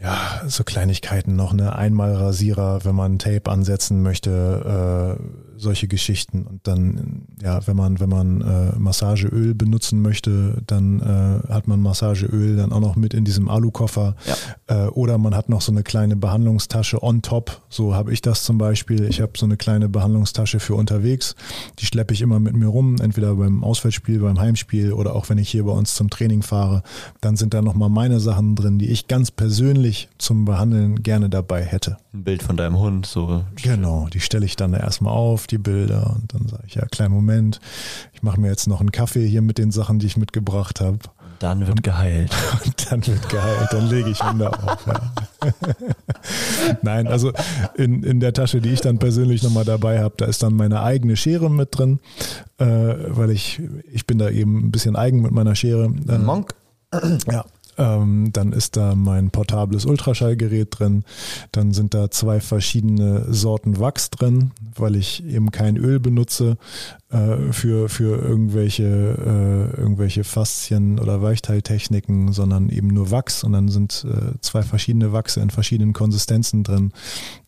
[0.00, 1.74] ja, so Kleinigkeiten noch, ne?
[1.76, 6.42] Einmalrasierer, wenn man Tape ansetzen möchte, äh, solche Geschichten.
[6.42, 11.80] Und dann, ja, wenn man, wenn man äh, Massageöl benutzen möchte, dann äh, hat man
[11.80, 14.16] Massageöl dann auch noch mit in diesem Alukoffer.
[14.26, 14.86] Ja.
[14.86, 17.60] Äh, oder man hat noch so eine kleine Behandlungstasche on top.
[17.68, 19.04] So habe ich das zum Beispiel.
[19.04, 21.34] Ich habe so eine kleine Behandlungstasche für unterwegs.
[21.78, 25.38] Die schleppe ich immer mit mir rum, entweder beim Auswärtsspiel, beim Heimspiel oder auch wenn
[25.38, 26.82] ich hier bei uns zum Training fahre.
[27.20, 31.28] Dann sind da nochmal meine Sachen drin, die ich ganz persönlich persönlich zum Behandeln gerne
[31.28, 31.96] dabei hätte.
[32.14, 33.44] Ein Bild von deinem Hund, so.
[33.56, 37.14] Genau, die stelle ich dann erstmal auf, die Bilder, und dann sage ich, ja, kleinen
[37.14, 37.60] Moment,
[38.12, 40.98] ich mache mir jetzt noch einen Kaffee hier mit den Sachen, die ich mitgebracht habe.
[41.40, 42.30] Dann wird geheilt.
[42.66, 44.86] Und dann wird geheilt, dann lege ich Hunde auf.
[44.86, 45.12] Ja.
[46.82, 47.32] Nein, also
[47.76, 50.82] in, in der Tasche, die ich dann persönlich nochmal dabei habe, da ist dann meine
[50.82, 51.98] eigene Schere mit drin,
[52.58, 55.90] äh, weil ich, ich bin da eben ein bisschen eigen mit meiner Schere.
[56.08, 56.54] Äh, Monk?
[57.30, 61.04] Ja, dann ist da mein portables Ultraschallgerät drin.
[61.52, 66.58] Dann sind da zwei verschiedene Sorten Wachs drin, weil ich eben kein Öl benutze
[67.10, 73.44] äh, für, für irgendwelche, äh, irgendwelche Faszien oder Weichteiltechniken, sondern eben nur Wachs.
[73.44, 76.92] Und dann sind äh, zwei verschiedene Wachse in verschiedenen Konsistenzen drin.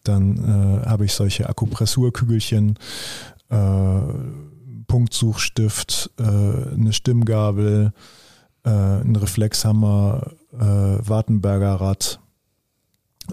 [0.04, 2.78] Dann äh, habe ich solche Akupressurkügelchen.
[3.50, 4.00] Äh,
[4.92, 7.94] Punktsuchstift, äh, eine Stimmgabel,
[8.64, 12.20] äh, ein Reflexhammer, äh, Wartenberger Rad,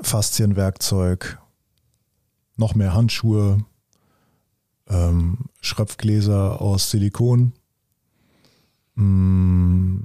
[0.02, 1.40] Faszienwerkzeug,
[2.56, 3.60] noch mehr Handschuhe,
[4.90, 7.54] ähm, Schröpfgläser aus Silikon.
[8.96, 9.98] Mm,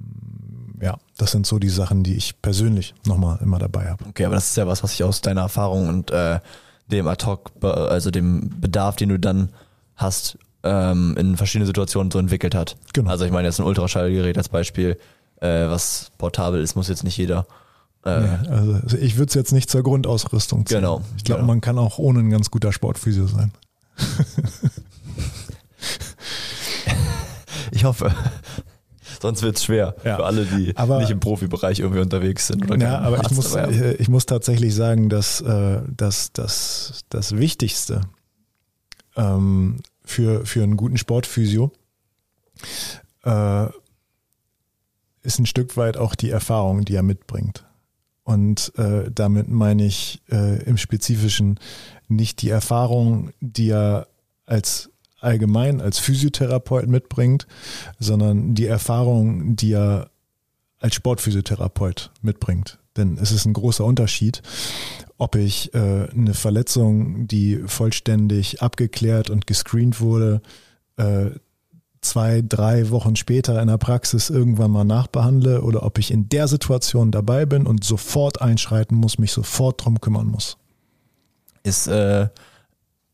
[0.81, 4.05] ja, das sind so die Sachen, die ich persönlich nochmal immer dabei habe.
[4.07, 6.41] Okay, aber das ist ja was, was ich aus deiner Erfahrung und äh,
[6.89, 9.51] dem Ad-Hoc, also dem Bedarf, den du dann
[9.97, 12.77] hast, ähm, in verschiedene Situationen so entwickelt hat.
[12.93, 13.11] Genau.
[13.11, 14.99] Also ich meine jetzt ein Ultraschallgerät als Beispiel,
[15.41, 17.47] äh, was portabel ist, muss jetzt nicht jeder.
[18.05, 20.79] Äh, nee, also ich würde es jetzt nicht zur Grundausrüstung ziehen.
[20.79, 21.03] Genau.
[21.17, 21.53] Ich glaube, genau.
[21.53, 23.53] man kann auch ohne ein ganz guter Sportphysio sein.
[27.71, 28.15] ich hoffe.
[29.21, 30.17] Sonst wird es schwer ja.
[30.17, 32.71] für alle, die aber, nicht im Profibereich irgendwie unterwegs sind.
[32.71, 33.57] Oder ja, aber ich muss,
[33.99, 38.03] ich muss tatsächlich sagen, dass, äh, dass, dass das Wichtigste
[39.17, 41.73] ähm, für, für einen guten Sportphysio
[43.23, 43.67] äh,
[45.25, 47.65] ist ein Stück weit auch die Erfahrung, die er mitbringt.
[48.23, 51.59] Und äh, damit meine ich äh, im Spezifischen
[52.09, 54.07] nicht die Erfahrung, die er
[54.47, 57.47] als allgemein als Physiotherapeut mitbringt,
[57.99, 60.11] sondern die Erfahrung, die er
[60.81, 62.79] als Sportphysiotherapeut mitbringt.
[62.97, 64.43] Denn es ist ein großer Unterschied,
[65.17, 70.43] ob ich äh, eine Verletzung, die vollständig abgeklärt und gescreent wurde,
[70.97, 71.31] äh,
[72.05, 76.49] zwei, drei Wochen später in der Praxis irgendwann mal nachbehandle oder ob ich in der
[76.49, 80.57] Situation dabei bin und sofort einschreiten muss, mich sofort drum kümmern muss.
[81.63, 82.29] Ist äh,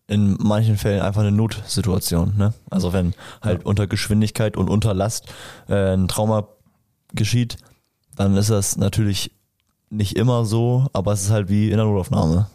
[0.09, 2.35] in manchen Fällen einfach eine Notsituation.
[2.37, 2.53] Ne?
[2.69, 3.67] Also wenn halt ja.
[3.67, 5.33] unter Geschwindigkeit und unter Last
[5.69, 6.49] äh, ein Trauma
[7.15, 7.57] geschieht,
[8.17, 9.33] dann ist das natürlich
[9.89, 12.49] nicht immer so, aber es ist halt wie in der Notaufnahme.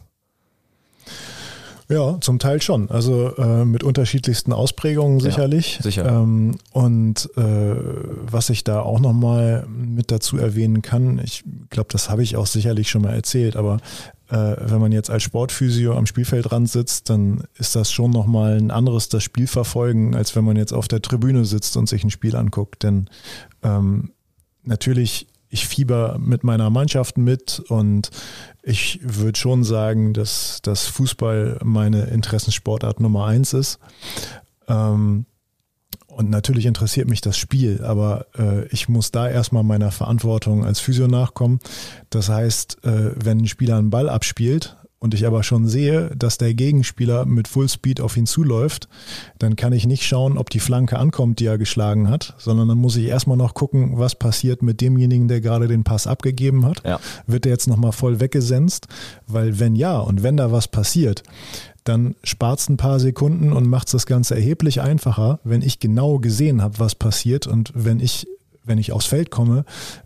[1.87, 2.89] Ja, zum Teil schon.
[2.89, 5.77] Also äh, mit unterschiedlichsten Ausprägungen sicherlich.
[5.77, 6.05] Ja, sicher.
[6.07, 7.75] Ähm, und äh,
[8.23, 12.47] was ich da auch nochmal mit dazu erwähnen kann, ich glaube, das habe ich auch
[12.47, 13.77] sicherlich schon mal erzählt, aber
[14.29, 18.71] äh, wenn man jetzt als Sportphysio am Spielfeldrand sitzt, dann ist das schon nochmal ein
[18.71, 22.09] anderes das Spiel verfolgen, als wenn man jetzt auf der Tribüne sitzt und sich ein
[22.09, 22.81] Spiel anguckt.
[22.81, 23.09] Denn
[23.61, 24.11] ähm,
[24.63, 28.11] natürlich ich fieber mit meiner Mannschaft mit und
[28.61, 33.79] ich würde schon sagen, dass, dass Fußball meine Interessensportart Nummer eins ist.
[34.67, 35.25] Ähm,
[36.07, 40.79] und natürlich interessiert mich das Spiel, aber äh, ich muss da erstmal meiner Verantwortung als
[40.79, 41.59] Physio nachkommen.
[42.09, 46.39] Das heißt, äh, wenn ein Spieler einen Ball abspielt und ich aber schon sehe, dass
[46.39, 48.89] der Gegenspieler mit Fullspeed auf ihn zuläuft,
[49.37, 52.79] dann kann ich nicht schauen, ob die Flanke ankommt, die er geschlagen hat, sondern dann
[52.79, 56.81] muss ich erstmal noch gucken, was passiert mit demjenigen, der gerade den Pass abgegeben hat.
[56.83, 56.99] Ja.
[57.27, 58.87] Wird der jetzt nochmal voll weggesenzt?
[59.27, 61.21] Weil wenn ja und wenn da was passiert,
[61.83, 66.17] dann spart es ein paar Sekunden und macht das Ganze erheblich einfacher, wenn ich genau
[66.17, 68.27] gesehen habe, was passiert und wenn ich
[68.67, 69.63] wenn ich aufs Feld komme,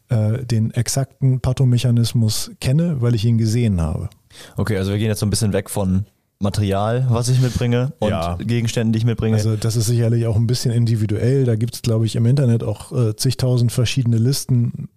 [0.10, 4.10] äh, den exakten Pathomechanismus kenne, weil ich ihn gesehen habe.
[4.58, 6.06] Okay, also wir gehen jetzt so ein bisschen weg von
[6.42, 8.36] Material, was ich mitbringe und ja.
[8.36, 9.36] Gegenständen, die ich mitbringe.
[9.36, 11.44] Also das ist sicherlich auch ein bisschen individuell.
[11.44, 14.88] Da gibt es, glaube ich, im Internet auch äh, zigtausend verschiedene Listen.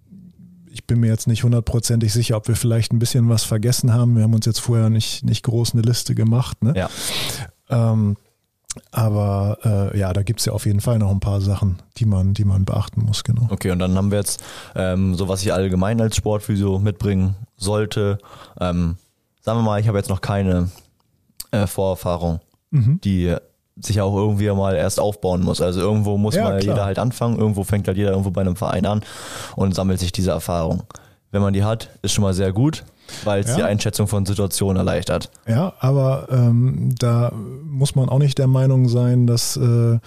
[0.71, 4.17] Ich bin mir jetzt nicht hundertprozentig sicher, ob wir vielleicht ein bisschen was vergessen haben.
[4.17, 6.63] Wir haben uns jetzt vorher nicht, nicht groß eine Liste gemacht.
[6.63, 6.75] Ne?
[6.77, 6.89] Ja.
[7.69, 8.17] Ähm,
[8.93, 12.07] aber äh, ja, da gibt es ja auf jeden Fall noch ein paar Sachen, die
[12.07, 13.49] man, die man beachten muss, genau.
[13.51, 14.43] Okay, und dann haben wir jetzt
[14.75, 18.19] ähm, so, was ich allgemein als Sportphysio mitbringen sollte.
[18.61, 18.97] Ähm,
[19.43, 20.71] sagen wir mal, ich habe jetzt noch keine
[21.51, 23.01] äh, Vorerfahrung, mhm.
[23.03, 23.37] die
[23.77, 25.61] sich auch irgendwie mal erst aufbauen muss.
[25.61, 26.75] Also irgendwo muss ja, mal klar.
[26.75, 29.03] jeder halt anfangen, irgendwo fängt halt jeder irgendwo bei einem Verein an
[29.57, 30.85] und sammelt sich diese Erfahrung.
[31.31, 32.85] Wenn man die hat, ist schon mal sehr gut,
[33.25, 33.57] weil es ja.
[33.57, 35.31] die Einschätzung von Situationen erleichtert.
[35.49, 39.99] Ja, aber ähm, da muss man auch nicht der Meinung sein, dass äh,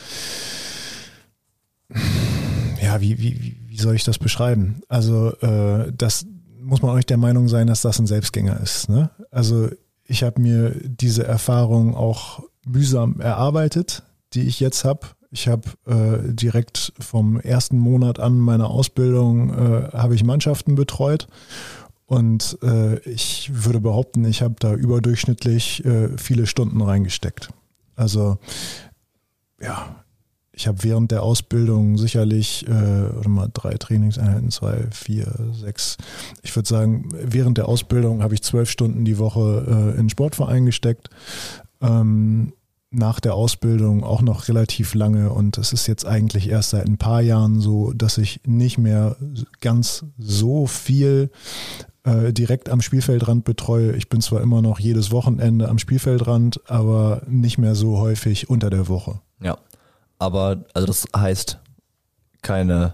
[2.81, 4.81] ja, wie, wie, wie soll ich das beschreiben?
[4.87, 6.27] Also äh, das,
[6.65, 8.89] muss man auch nicht der Meinung sein, dass das ein Selbstgänger ist.
[8.89, 9.09] Ne?
[9.31, 9.69] Also
[10.05, 15.07] ich habe mir diese Erfahrung auch mühsam erarbeitet, die ich jetzt habe.
[15.31, 21.27] Ich habe äh, direkt vom ersten Monat an meiner Ausbildung äh, habe ich Mannschaften betreut
[22.05, 27.49] und äh, ich würde behaupten, ich habe da überdurchschnittlich äh, viele Stunden reingesteckt.
[27.95, 28.37] Also
[29.59, 30.04] ja,
[30.55, 32.71] ich habe während der Ausbildung sicherlich, äh,
[33.17, 35.97] oder mal drei Trainingseinheiten, zwei, vier, sechs.
[36.43, 40.65] Ich würde sagen, während der Ausbildung habe ich zwölf Stunden die Woche äh, in Sportverein
[40.65, 41.09] gesteckt.
[41.81, 42.53] Ähm,
[42.91, 46.97] nach der Ausbildung auch noch relativ lange und es ist jetzt eigentlich erst seit ein
[46.97, 49.17] paar Jahren so, dass ich nicht mehr
[49.59, 51.29] ganz so viel
[52.03, 53.93] äh, direkt am Spielfeldrand betreue.
[53.97, 58.69] Ich bin zwar immer noch jedes Wochenende am Spielfeldrand, aber nicht mehr so häufig unter
[58.69, 59.19] der Woche.
[59.41, 59.57] Ja,
[60.19, 61.59] aber also das heißt
[62.41, 62.93] keine,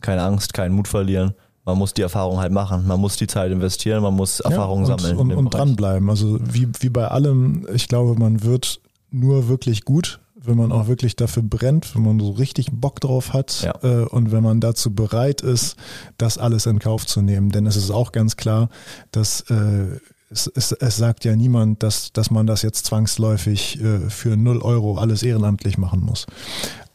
[0.00, 1.34] keine Angst, keinen Mut verlieren.
[1.64, 2.86] Man muss die Erfahrung halt machen.
[2.86, 5.18] Man muss die Zeit investieren, man muss Erfahrungen ja, und, sammeln.
[5.18, 6.08] Und, und dranbleiben.
[6.08, 10.86] Also wie, wie bei allem, ich glaube, man wird nur wirklich gut, wenn man auch
[10.86, 13.74] wirklich dafür brennt, wenn man so richtig Bock drauf hat ja.
[13.82, 15.76] äh, und wenn man dazu bereit ist,
[16.16, 17.50] das alles in Kauf zu nehmen.
[17.50, 18.70] Denn es ist auch ganz klar,
[19.10, 19.98] dass äh,
[20.30, 24.62] es, es, es sagt ja niemand, dass, dass man das jetzt zwangsläufig äh, für 0
[24.62, 26.26] Euro alles ehrenamtlich machen muss.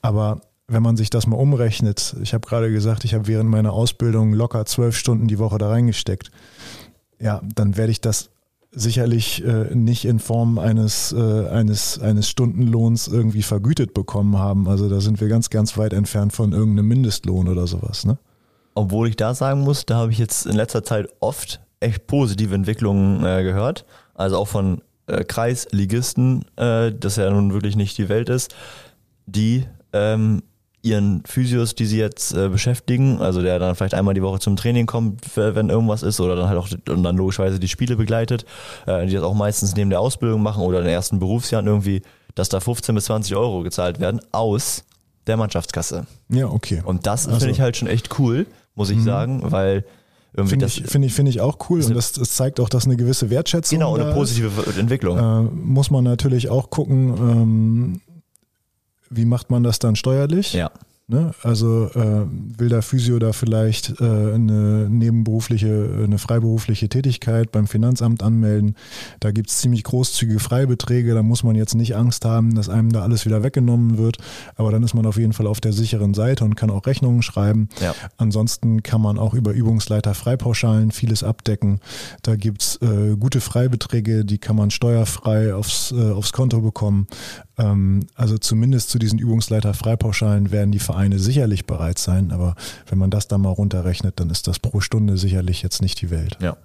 [0.02, 3.74] Aber wenn man sich das mal umrechnet, ich habe gerade gesagt, ich habe während meiner
[3.74, 6.32] Ausbildung locker zwölf Stunden die Woche da reingesteckt.
[7.20, 8.30] Ja, dann werde ich das
[8.72, 14.68] sicherlich äh, nicht in Form eines, äh, eines, eines Stundenlohns irgendwie vergütet bekommen haben.
[14.68, 18.06] Also da sind wir ganz, ganz weit entfernt von irgendeinem Mindestlohn oder sowas.
[18.06, 18.18] Ne?
[18.74, 22.54] Obwohl ich da sagen muss, da habe ich jetzt in letzter Zeit oft echt positive
[22.56, 23.86] Entwicklungen äh, gehört.
[24.16, 28.56] Also auch von äh, Kreisligisten, äh, das ja nun wirklich nicht die Welt ist,
[29.26, 30.44] die ähm,
[30.84, 34.58] ihren Physios, die sie jetzt äh, beschäftigen, also der dann vielleicht einmal die Woche zum
[34.58, 38.46] Training kommt, wenn irgendwas ist, oder dann halt auch und dann logischerweise die Spiele begleitet,
[38.86, 42.02] äh, die das auch meistens neben der Ausbildung machen oder in den ersten Berufsjahren irgendwie,
[42.36, 44.84] dass da 15 bis 20 Euro gezahlt werden aus
[45.26, 46.06] der Mannschaftskasse.
[46.30, 46.82] Ja, okay.
[46.84, 49.04] Und das also, finde ich halt schon echt cool, muss ich mhm.
[49.04, 49.86] sagen, weil
[50.46, 52.96] finde ich, finde ich, finde ich auch cool und das, das, zeigt auch, dass eine
[52.96, 54.52] gewisse Wertschätzung Genau, eine positive.
[54.80, 55.18] Entwicklung.
[55.18, 58.02] Äh, muss man natürlich auch gucken, ähm,
[59.10, 60.54] wie macht man das dann steuerlich?
[60.54, 60.72] Ja.
[61.08, 61.32] Ne?
[61.44, 62.26] Also äh,
[62.58, 68.78] will der Physio da vielleicht äh, eine nebenberufliche, eine freiberufliche Tätigkeit beim Finanzamt anmelden.
[69.20, 72.94] Da gibt es ziemlich großzügige Freibeträge, da muss man jetzt nicht Angst haben, dass einem
[72.94, 74.18] da alles wieder weggenommen wird.
[74.56, 77.22] Aber dann ist man auf jeden Fall auf der sicheren Seite und kann auch Rechnungen
[77.22, 77.68] schreiben.
[77.82, 77.94] Ja.
[78.16, 81.82] Ansonsten kann man auch über Übungsleiter Freipauschalen vieles abdecken.
[82.22, 87.08] Da gibt's äh, gute Freibeträge, die kann man steuerfrei aufs, äh, aufs Konto bekommen.
[87.58, 92.56] Ähm, also zumindest zu diesen Übungsleiter Freipauschalen werden die Vereine sicherlich bereit sein, aber
[92.88, 96.10] wenn man das dann mal runterrechnet, dann ist das pro Stunde sicherlich jetzt nicht die
[96.10, 96.38] Welt.
[96.42, 96.58] Ja.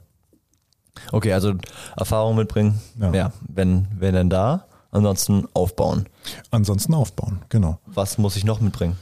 [1.13, 1.55] Okay, also
[1.97, 6.07] Erfahrung mitbringen, ja, ja wenn, wenn denn da, ansonsten aufbauen.
[6.51, 7.79] Ansonsten aufbauen, genau.
[7.87, 8.97] Was muss ich noch mitbringen?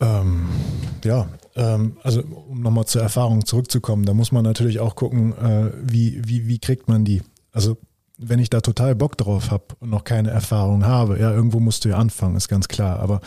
[0.00, 0.48] Ähm,
[1.04, 5.72] ja, ähm, also um nochmal zur Erfahrung zurückzukommen, da muss man natürlich auch gucken, äh,
[5.82, 7.22] wie, wie, wie kriegt man die.
[7.50, 7.78] Also
[8.18, 11.84] wenn ich da total Bock drauf habe und noch keine Erfahrung habe, ja, irgendwo musst
[11.84, 12.98] du ja anfangen, ist ganz klar.
[12.98, 13.20] Aber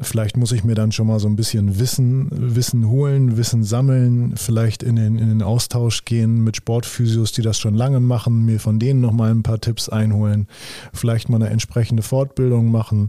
[0.00, 4.36] vielleicht muss ich mir dann schon mal so ein bisschen Wissen, Wissen holen, Wissen sammeln,
[4.36, 8.60] vielleicht in den, in den Austausch gehen mit Sportphysios, die das schon lange machen, mir
[8.60, 10.48] von denen nochmal ein paar Tipps einholen,
[10.92, 13.08] vielleicht mal eine entsprechende Fortbildung machen,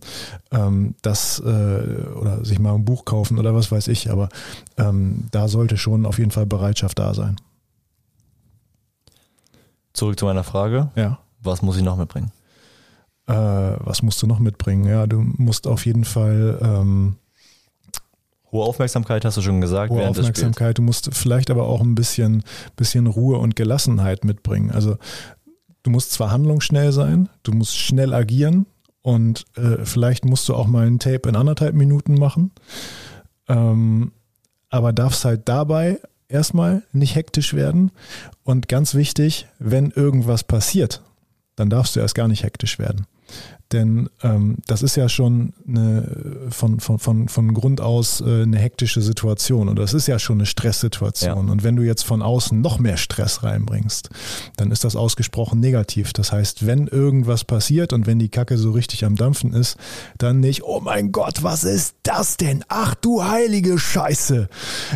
[0.52, 4.30] ähm, das äh, oder sich mal ein Buch kaufen oder was weiß ich, aber
[4.78, 7.36] ähm, da sollte schon auf jeden Fall Bereitschaft da sein.
[9.98, 10.92] Zurück zu meiner Frage.
[10.96, 11.18] Ja.
[11.42, 12.32] Was muss ich noch mitbringen?
[13.26, 14.86] Äh, was musst du noch mitbringen?
[14.86, 17.16] Ja, du musst auf jeden Fall ähm,
[18.52, 19.90] hohe Aufmerksamkeit, hast du schon gesagt.
[19.90, 20.78] Hohe Aufmerksamkeit.
[20.78, 22.44] Du musst vielleicht aber auch ein bisschen,
[22.76, 24.70] bisschen Ruhe und Gelassenheit mitbringen.
[24.70, 24.98] Also
[25.82, 28.68] du musst zwar handlungsschnell sein, du musst schnell agieren
[29.02, 32.52] und äh, vielleicht musst du auch mal ein Tape in anderthalb Minuten machen.
[33.48, 34.12] Ähm,
[34.70, 37.92] aber darfst halt dabei erstmal nicht hektisch werden.
[38.44, 41.02] Und ganz wichtig, wenn irgendwas passiert,
[41.58, 43.06] dann darfst du erst gar nicht hektisch werden.
[43.74, 48.58] Denn ähm, das ist ja schon eine, von, von, von, von Grund aus äh, eine
[48.58, 51.48] hektische Situation oder das ist ja schon eine Stresssituation.
[51.48, 51.52] Ja.
[51.52, 54.10] Und wenn du jetzt von außen noch mehr Stress reinbringst,
[54.56, 56.14] dann ist das ausgesprochen negativ.
[56.14, 59.76] Das heißt, wenn irgendwas passiert und wenn die Kacke so richtig am Dampfen ist,
[60.18, 62.64] dann nicht, oh mein Gott, was ist das denn?
[62.70, 64.48] Ach du heilige Scheiße.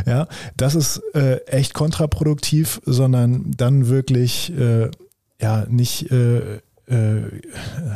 [0.05, 4.89] Ja, das ist äh, echt kontraproduktiv, sondern dann wirklich äh,
[5.41, 6.59] ja nicht äh,
[6.91, 7.21] äh,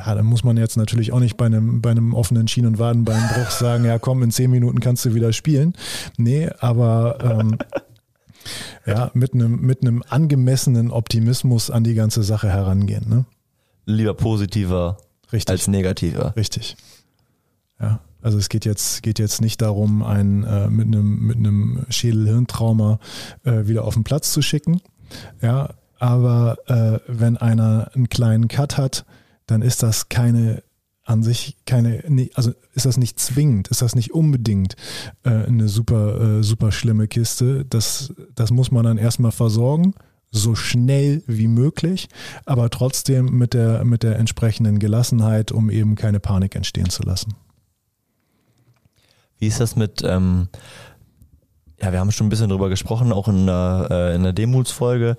[0.06, 2.80] ja, da muss man jetzt natürlich auch nicht bei einem, bei einem offenen Schien- und
[2.80, 5.74] Wadenbeinbruch sagen, ja komm, in zehn Minuten kannst du wieder spielen.
[6.18, 7.58] Nee, aber ähm,
[8.86, 13.10] ja, mit einem, mit einem angemessenen Optimismus an die ganze Sache herangehen.
[13.10, 13.26] Ne?
[13.86, 14.98] Lieber positiver
[15.32, 15.52] Richtig.
[15.52, 16.36] als negativer.
[16.36, 16.78] Richtig.
[17.80, 21.86] Ja, also es geht jetzt, geht jetzt nicht darum, einen äh, mit einem, mit einem
[21.90, 23.00] Schädel-Hirntrauma
[23.44, 24.82] äh, wieder auf den Platz zu schicken.
[25.42, 29.06] Ja, aber äh, wenn einer einen kleinen Cut hat,
[29.48, 30.64] dann ist das keine
[31.06, 32.04] an sich keine,
[32.34, 34.76] also ist das nicht zwingend, ist das nicht unbedingt
[35.24, 37.64] äh, eine super, äh, super schlimme Kiste.
[37.64, 39.94] Das, das muss man dann erstmal versorgen,
[40.32, 42.10] so schnell wie möglich,
[42.46, 47.36] aber trotzdem mit der, mit der entsprechenden Gelassenheit, um eben keine Panik entstehen zu lassen.
[49.38, 50.48] Wie ist das mit, ähm,
[51.80, 55.18] ja, wir haben schon ein bisschen drüber gesprochen, auch in der, äh, in der Demuts-Folge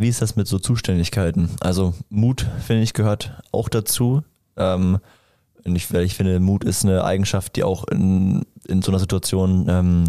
[0.00, 1.50] wie ist das mit so Zuständigkeiten?
[1.60, 4.22] Also Mut, finde ich, gehört auch dazu.
[4.56, 4.98] Ähm,
[5.64, 10.04] ich, ich finde, Mut ist eine Eigenschaft, die auch in, in so einer Situation ähm,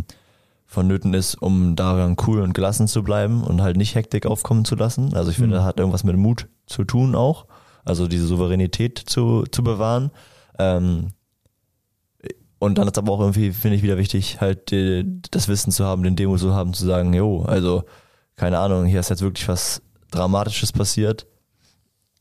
[0.66, 4.76] vonnöten ist, um daran cool und gelassen zu bleiben und halt nicht Hektik aufkommen zu
[4.76, 5.14] lassen.
[5.14, 5.60] Also ich finde, mhm.
[5.60, 7.46] das hat irgendwas mit Mut zu tun auch.
[7.84, 10.12] Also diese Souveränität zu, zu bewahren.
[10.58, 11.10] Ähm,
[12.60, 15.84] und dann ist aber auch irgendwie, finde ich, wieder wichtig, halt die, das Wissen zu
[15.84, 17.84] haben, den Demo zu haben, zu sagen, jo, also
[18.36, 21.28] keine Ahnung, hier ist jetzt wirklich was Dramatisches passiert,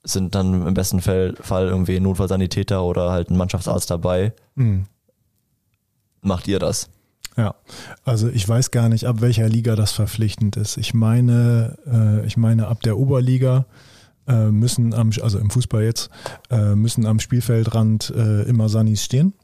[0.03, 4.33] sind dann im besten Fall, Fall irgendwie Notfallsanitäter oder halt ein Mannschaftsarzt dabei.
[4.55, 4.87] Mhm.
[6.23, 6.91] Macht ihr das?
[7.37, 7.55] Ja,
[8.05, 10.77] also ich weiß gar nicht, ab welcher Liga das verpflichtend ist.
[10.77, 13.67] Ich meine, äh, ich meine, ab der Oberliga
[14.27, 16.11] äh, müssen am, also im Fußball jetzt,
[16.51, 19.35] äh, müssen am Spielfeldrand äh, immer Sanis stehen.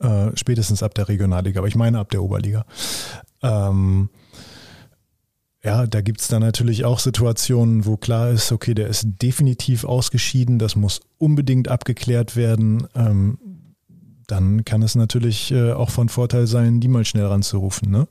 [0.00, 2.64] Äh, spätestens ab der Regionalliga, aber ich meine ab der Oberliga.
[3.42, 4.10] Ähm,
[5.66, 9.82] ja, da gibt es dann natürlich auch Situationen, wo klar ist, okay, der ist definitiv
[9.82, 12.86] ausgeschieden, das muss unbedingt abgeklärt werden.
[12.94, 13.36] Ähm,
[14.28, 17.90] dann kann es natürlich äh, auch von Vorteil sein, die mal schnell ranzurufen.
[17.90, 18.06] Ne?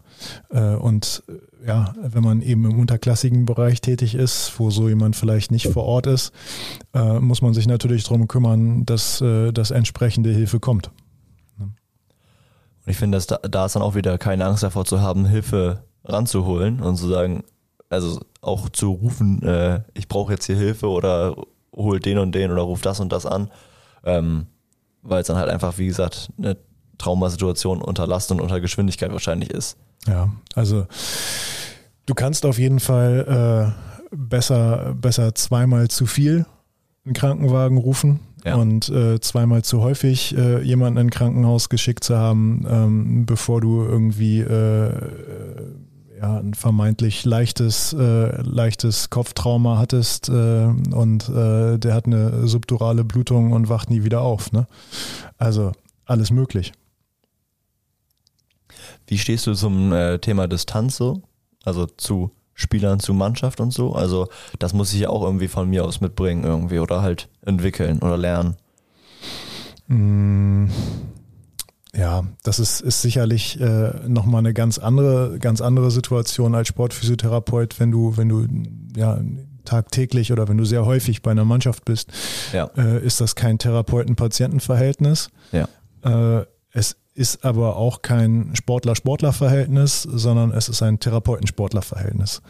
[0.50, 5.16] Äh, und äh, ja, wenn man eben im unterklassigen Bereich tätig ist, wo so jemand
[5.16, 6.34] vielleicht nicht vor Ort ist,
[6.94, 10.92] äh, muss man sich natürlich darum kümmern, dass, äh, dass entsprechende Hilfe kommt.
[11.58, 11.74] Und
[12.86, 15.86] ich finde, dass da, da ist dann auch wieder keine Angst davor zu haben, Hilfe
[16.06, 17.44] ranzuholen und zu sagen,
[17.90, 21.36] also auch zu rufen, äh, ich brauche jetzt hier Hilfe oder
[21.76, 23.52] hol den und den oder ruf das und das an,
[24.04, 24.48] ähm,
[25.02, 26.58] weil es dann halt einfach, wie gesagt, eine
[26.98, 29.78] Traumasituation unter Last und unter Geschwindigkeit wahrscheinlich ist.
[30.08, 30.88] Ja, also
[32.06, 33.74] du kannst auf jeden Fall
[34.12, 36.46] äh, besser, besser zweimal zu viel
[37.04, 38.56] einen Krankenwagen rufen, ja.
[38.56, 43.60] und äh, zweimal zu häufig äh, jemanden in ein Krankenhaus geschickt zu haben, ähm, bevor
[43.60, 44.92] du irgendwie äh,
[46.20, 53.04] ja, ein vermeintlich leichtes, äh, leichtes Kopftrauma hattest äh, und äh, der hat eine subdurale
[53.04, 54.52] Blutung und wacht nie wieder auf.
[54.52, 54.68] Ne?
[55.38, 55.72] Also
[56.06, 56.74] alles möglich.
[59.08, 61.22] Wie stehst du zum äh, Thema Distanz so?
[61.64, 63.94] Also zu Spielern, zu Mannschaft und so?
[63.94, 64.28] Also
[64.60, 68.18] das muss ich ja auch irgendwie von mir aus mitbringen irgendwie oder halt entwickeln oder
[68.18, 68.56] lernen.
[69.88, 70.68] Mm
[71.98, 77.80] Ja, das ist, ist sicherlich äh, nochmal eine ganz andere, ganz andere Situation als Sportphysiotherapeut,
[77.80, 78.48] wenn du, wenn du
[78.98, 79.20] ja
[79.64, 82.12] tagtäglich oder wenn du sehr häufig bei einer Mannschaft bist,
[82.54, 82.70] ja.
[82.78, 85.30] äh, ist das kein Therapeuten-Patienten-Verhältnis.
[85.52, 85.68] Ja.
[86.04, 92.42] Äh, es ist aber auch kein Sportler-Sportler-Verhältnis, sondern es ist ein Therapeuten-Sportler-Verhältnis.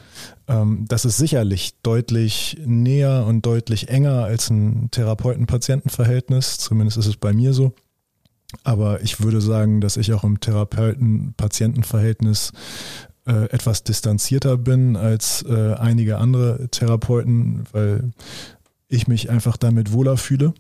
[0.47, 7.17] Ähm, das ist sicherlich deutlich näher und deutlich enger als ein Therapeuten-Patienten-Verhältnis, zumindest ist es
[7.17, 7.73] bei mir so.
[8.63, 12.53] Aber ich würde sagen, dass ich auch im Therapeuten-Patienten-Verhältnis
[13.27, 18.11] äh, etwas distanzierter bin als äh, einige andere Therapeuten, weil
[18.87, 20.53] ich mich einfach damit wohler fühle.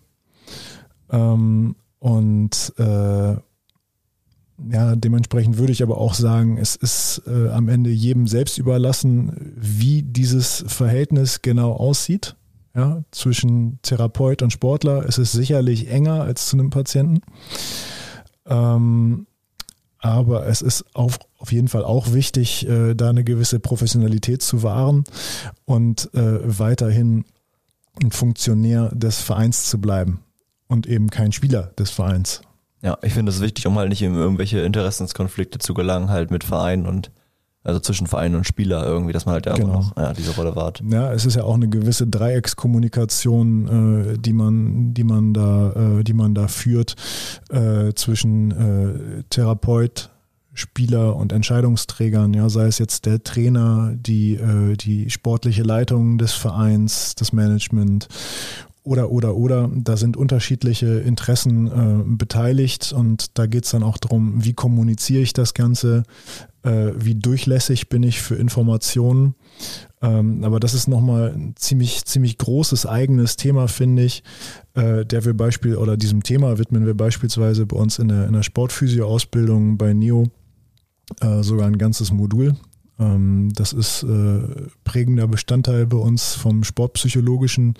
[1.11, 3.35] Ähm, und äh,
[4.69, 10.01] ja, dementsprechend würde ich aber auch sagen, es ist am Ende jedem selbst überlassen, wie
[10.01, 12.37] dieses Verhältnis genau aussieht.
[12.75, 17.21] Ja, zwischen Therapeut und Sportler Es ist sicherlich enger als zu einem Patienten.
[18.45, 19.27] Ähm,
[19.99, 24.61] aber es ist auf, auf jeden Fall auch wichtig, äh, da eine gewisse Professionalität zu
[24.61, 25.05] wahren
[25.63, 27.25] und äh, weiterhin
[28.03, 30.19] ein Funktionär des Vereins zu bleiben
[30.67, 32.41] und eben kein Spieler des Vereins.
[32.81, 36.43] Ja, ich finde es wichtig, um halt nicht in irgendwelche Interessenskonflikte zu gelangen, halt mit
[36.43, 37.09] Verein und
[37.65, 39.73] also zwischen Verein und Spieler irgendwie, dass man halt ja genau.
[39.73, 40.83] noch ja, diese Rolle wahrt.
[40.87, 46.03] Ja, es ist ja auch eine gewisse Dreieckskommunikation, äh, die man, die man da, äh,
[46.03, 46.95] die man da führt
[47.49, 50.11] äh, zwischen äh, Therapeut,
[50.53, 56.33] Spieler und Entscheidungsträgern, ja, sei es jetzt der Trainer, die, äh, die sportliche Leitung des
[56.33, 58.07] Vereins, das Management
[58.83, 59.69] oder, oder, oder.
[59.73, 65.23] Da sind unterschiedliche Interessen äh, beteiligt und da geht es dann auch darum, wie kommuniziere
[65.23, 66.03] ich das Ganze,
[66.65, 69.35] äh, wie durchlässig bin ich für Informationen.
[70.01, 74.23] Ähm, aber das ist nochmal ein ziemlich, ziemlich großes eigenes Thema, finde ich,
[74.73, 78.33] äh, der wir Beispiel oder diesem Thema widmen wir beispielsweise bei uns in der, in
[78.33, 80.27] der Sportphysio-Ausbildung bei NEO
[81.21, 82.55] äh, sogar ein ganzes Modul.
[82.97, 87.75] Ähm, das ist äh, prägender Bestandteil bei uns vom sportpsychologischen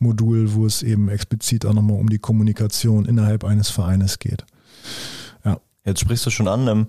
[0.00, 4.44] Modul, wo es eben explizit auch nochmal um die Kommunikation innerhalb eines Vereines geht.
[5.44, 5.60] Ja.
[5.84, 6.86] Jetzt sprichst du schon an, ähm,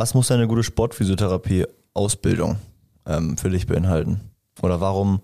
[0.00, 2.56] was muss eine gute Sportphysiotherapie-Ausbildung
[3.04, 4.20] ähm, für dich beinhalten?
[4.62, 5.20] Oder warum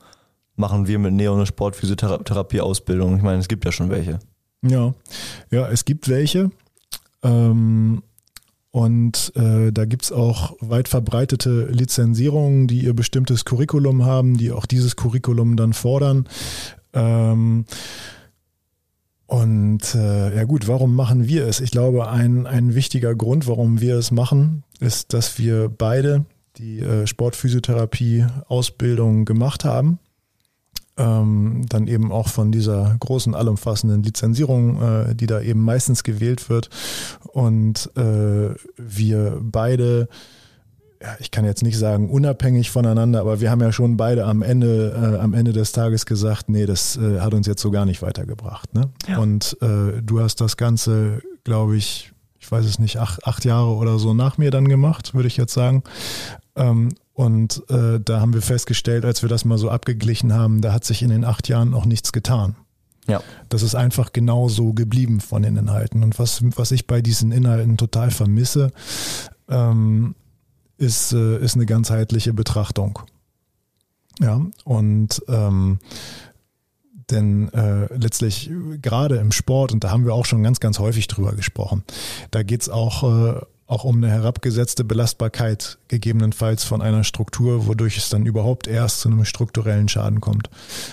[0.55, 3.16] machen wir mit Neo eine Sportphysiotherapie-Ausbildung?
[3.16, 4.18] Ich meine, es gibt ja schon welche.
[4.61, 4.93] Ja,
[5.51, 6.51] ja, es gibt welche.
[7.22, 8.03] Ähm,
[8.70, 14.66] und äh, da gibt's auch weit verbreitete Lizenzierungen, die ihr bestimmtes Curriculum haben, die auch
[14.66, 16.29] dieses Curriculum dann fordern.
[16.93, 17.64] Ähm,
[19.27, 21.61] und äh, ja gut, warum machen wir es?
[21.61, 26.24] Ich glaube, ein, ein wichtiger Grund, warum wir es machen, ist, dass wir beide
[26.59, 30.01] die äh, Sportphysiotherapie-Ausbildung gemacht haben
[30.97, 36.49] ähm, dann eben auch von dieser großen, allumfassenden Lizenzierung, äh, die da eben meistens gewählt
[36.49, 36.70] wird.
[37.33, 40.09] Und äh, wir beide
[41.03, 44.42] ja, ich kann jetzt nicht sagen unabhängig voneinander, aber wir haben ja schon beide am
[44.42, 47.84] Ende, äh, am Ende des Tages gesagt, nee, das äh, hat uns jetzt so gar
[47.84, 48.72] nicht weitergebracht.
[48.74, 48.90] Ne?
[49.09, 49.18] Ja.
[49.18, 53.74] Und äh, du hast das Ganze, glaube ich, ich weiß es nicht, acht, acht Jahre
[53.74, 55.82] oder so nach mir dann gemacht, würde ich jetzt sagen.
[56.55, 60.72] Ähm, und äh, da haben wir festgestellt, als wir das mal so abgeglichen haben, da
[60.72, 62.57] hat sich in den acht Jahren auch nichts getan.
[63.09, 63.22] Ja.
[63.49, 66.03] Das ist einfach genau so geblieben von den Inhalten.
[66.03, 68.70] Und was, was ich bei diesen Inhalten total vermisse,
[69.49, 70.14] ähm,
[70.79, 73.01] ist, äh, ist eine ganzheitliche Betrachtung.
[74.20, 75.79] Ja, und ähm,
[77.11, 78.51] denn äh, letztlich
[78.83, 81.85] gerade im Sport, und da haben wir auch schon ganz, ganz häufig drüber gesprochen,
[82.31, 88.09] da geht's auch äh, auch um eine herabgesetzte Belastbarkeit gegebenenfalls von einer Struktur, wodurch es
[88.09, 90.51] dann überhaupt erst zu einem strukturellen Schaden kommt.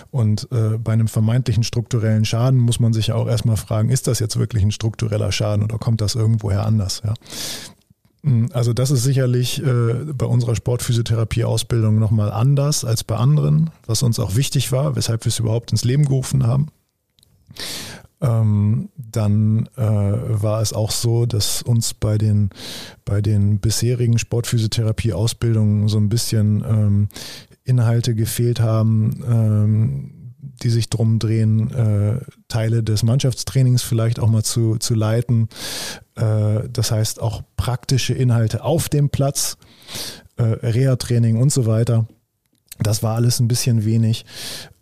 [0.09, 4.07] Und äh, bei einem vermeintlichen strukturellen Schaden muss man sich ja auch erstmal fragen, ist
[4.07, 7.03] das jetzt wirklich ein struktureller Schaden oder kommt das irgendwoher anders?
[7.05, 7.13] Ja?
[8.23, 14.03] Hm, also das ist sicherlich äh, bei unserer Sportphysiotherapie-Ausbildung nochmal anders als bei anderen, was
[14.03, 16.67] uns auch wichtig war, weshalb wir es überhaupt ins Leben gerufen haben.
[18.21, 22.51] Ähm, dann äh, war es auch so, dass uns bei den,
[23.03, 27.09] bei den bisherigen Sportphysiotherapie-Ausbildungen so ein bisschen ähm,
[27.65, 30.22] Inhalte gefehlt haben, ähm,
[30.63, 35.49] die sich drum drehen, äh, Teile des Mannschaftstrainings vielleicht auch mal zu, zu leiten.
[36.15, 39.57] Äh, das heißt auch praktische Inhalte auf dem Platz,
[40.37, 42.07] äh, Reha-Training und so weiter.
[42.79, 44.25] Das war alles ein bisschen wenig.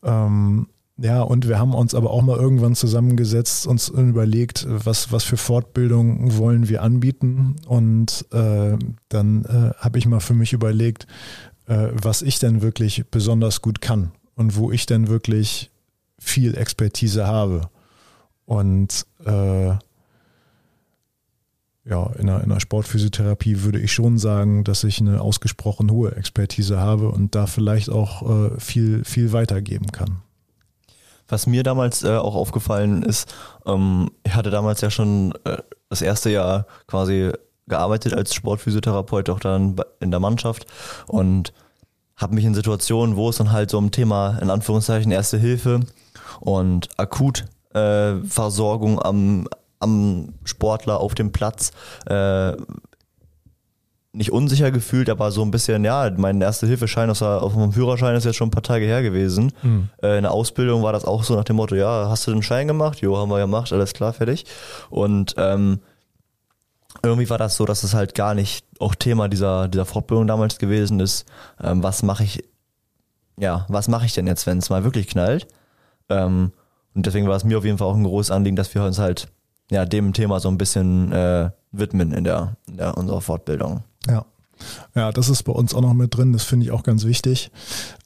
[0.04, 0.68] Ähm,
[0.98, 5.38] ja, und wir haben uns aber auch mal irgendwann zusammengesetzt, uns überlegt, was, was für
[5.38, 7.56] Fortbildung wollen wir anbieten.
[7.66, 8.78] Und äh,
[9.10, 11.08] dann äh, habe ich mal für mich überlegt,
[11.66, 15.71] äh, was ich denn wirklich besonders gut kann und wo ich denn wirklich
[16.22, 17.70] viel Expertise habe.
[18.46, 19.74] Und äh,
[21.84, 26.16] ja, in einer, in einer Sportphysiotherapie würde ich schon sagen, dass ich eine ausgesprochen hohe
[26.16, 30.22] Expertise habe und da vielleicht auch äh, viel, viel weitergeben kann.
[31.28, 33.34] Was mir damals äh, auch aufgefallen ist,
[33.66, 35.58] ähm, ich hatte damals ja schon äh,
[35.90, 37.32] das erste Jahr quasi
[37.68, 40.68] gearbeitet als Sportphysiotherapeut, auch dann in der Mannschaft
[41.08, 41.52] und
[42.16, 45.80] habe mich in Situationen, wo es dann halt so um Thema in Anführungszeichen Erste Hilfe
[46.40, 49.48] und Akutversorgung äh, am,
[49.80, 51.72] am Sportler auf dem Platz
[52.06, 52.54] äh,
[54.14, 58.26] nicht unsicher gefühlt, aber so ein bisschen, ja, mein Erste-Hilfe-Schein aus, auf dem Führerschein ist
[58.26, 59.54] jetzt schon ein paar Tage her gewesen.
[59.62, 59.90] Mhm.
[60.04, 62.44] Äh, in der Ausbildung war das auch so nach dem Motto, ja, hast du den
[62.44, 63.00] Schein gemacht?
[63.00, 64.46] Jo, haben wir gemacht, alles klar, fertig.
[64.90, 65.80] Und ähm,
[67.04, 70.58] irgendwie war das so, dass es halt gar nicht auch Thema dieser, dieser Fortbildung damals
[70.58, 71.26] gewesen ist.
[71.64, 72.44] Ähm, was mache ich,
[73.40, 75.48] ja, was mache ich denn jetzt, wenn es mal wirklich knallt?
[76.12, 76.52] Ähm,
[76.94, 79.00] und deswegen war es mir auf jeden Fall auch ein großes Anliegen, dass wir uns
[79.00, 79.30] halt
[79.72, 83.84] ja, dem Thema so ein bisschen äh, widmen in der, in der unserer Fortbildung.
[84.08, 84.26] Ja.
[84.94, 86.34] Ja, das ist bei uns auch noch mit drin.
[86.34, 87.50] Das finde ich auch ganz wichtig.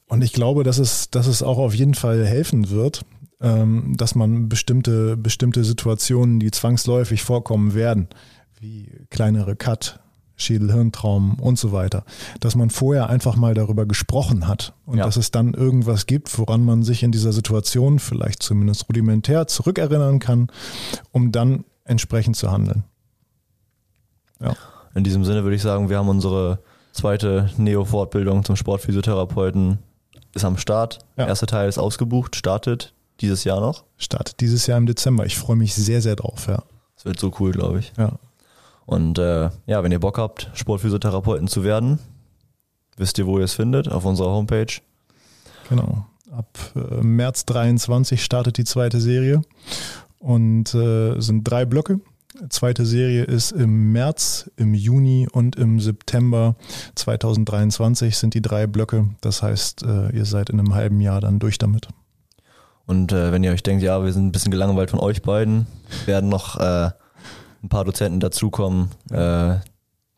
[0.06, 3.04] Und ich glaube, dass es, dass es auch auf jeden Fall helfen wird,
[3.40, 8.08] ähm, dass man bestimmte, bestimmte Situationen, die zwangsläufig vorkommen werden,
[8.58, 10.00] wie kleinere Cut,
[10.36, 12.04] Schädel-Hirntraum und so weiter,
[12.40, 15.04] dass man vorher einfach mal darüber gesprochen hat und ja.
[15.04, 20.18] dass es dann irgendwas gibt, woran man sich in dieser Situation vielleicht zumindest rudimentär zurückerinnern
[20.18, 20.48] kann,
[21.12, 22.84] um dann entsprechend zu handeln.
[24.40, 24.54] Ja.
[24.94, 26.58] In diesem Sinne würde ich sagen, wir haben unsere
[26.92, 29.78] zweite Neo-Fortbildung zum Sportphysiotherapeuten
[30.34, 30.98] ist am Start.
[31.16, 31.26] Ja.
[31.26, 33.84] Erster Teil ist ausgebucht, startet dieses Jahr noch.
[33.96, 35.24] Startet dieses Jahr im Dezember.
[35.26, 36.62] Ich freue mich sehr, sehr drauf, ja.
[36.94, 37.92] Das wird so cool, glaube ich.
[37.96, 38.12] Ja.
[38.86, 41.98] Und äh, ja, wenn ihr Bock habt, Sportphysiotherapeuten zu werden,
[42.96, 44.80] wisst ihr, wo ihr es findet, auf unserer Homepage.
[45.68, 46.06] Genau.
[46.30, 49.42] Ab äh, März 23 startet die zweite Serie
[50.18, 52.00] und äh, sind drei Blöcke.
[52.50, 56.54] Zweite Serie ist im März, im Juni und im September
[56.94, 59.08] 2023 sind die drei Blöcke.
[59.20, 61.88] Das heißt, äh, ihr seid in einem halben Jahr dann durch damit.
[62.84, 65.66] Und äh, wenn ihr euch denkt, ja, wir sind ein bisschen gelangweilt von euch beiden,
[66.04, 66.90] werden noch äh,
[67.62, 69.56] ein paar Dozenten dazukommen, äh,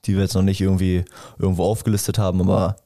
[0.05, 1.05] die wir jetzt noch nicht irgendwie
[1.39, 2.77] irgendwo aufgelistet haben, aber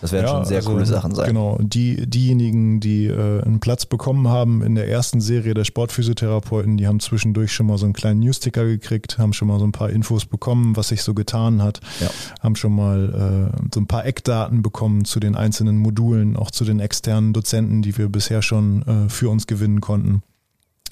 [0.00, 1.28] das werden ja, schon sehr also, coole Sachen sein.
[1.28, 6.76] Genau, die, diejenigen, die äh, einen Platz bekommen haben in der ersten Serie der Sportphysiotherapeuten,
[6.76, 9.72] die haben zwischendurch schon mal so einen kleinen Newsticker gekriegt, haben schon mal so ein
[9.72, 12.10] paar Infos bekommen, was sich so getan hat, ja.
[12.40, 16.64] haben schon mal äh, so ein paar Eckdaten bekommen zu den einzelnen Modulen, auch zu
[16.64, 20.22] den externen Dozenten, die wir bisher schon äh, für uns gewinnen konnten.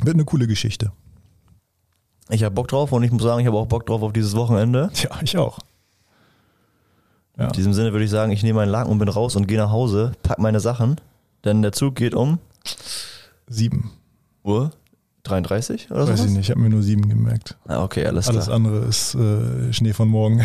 [0.02, 0.92] Wird eine coole Geschichte.
[2.28, 4.34] Ich habe Bock drauf und ich muss sagen, ich habe auch Bock drauf auf dieses
[4.34, 4.90] Wochenende.
[5.02, 5.58] Ja, ich auch.
[7.38, 7.46] Ja.
[7.46, 9.58] In diesem Sinne würde ich sagen, ich nehme meinen Laken und bin raus und gehe
[9.58, 10.96] nach Hause, pack meine Sachen,
[11.44, 12.38] denn der Zug geht um
[13.46, 13.92] sieben
[14.42, 14.70] Uhr
[15.24, 16.12] 33 oder so?
[16.12, 16.30] Weiß sowas?
[16.30, 17.56] ich nicht, ich habe mir nur sieben gemerkt.
[17.66, 18.36] Ah, okay, alles klar.
[18.36, 20.40] Alles andere ist äh, Schnee von morgen.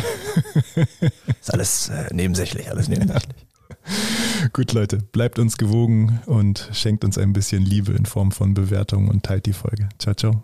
[1.39, 3.35] ist alles äh, nebensächlich, alles nebensächlich.
[4.53, 9.09] Gut, Leute, bleibt uns gewogen und schenkt uns ein bisschen Liebe in Form von Bewertungen
[9.09, 9.87] und teilt die Folge.
[9.97, 10.43] Ciao, ciao.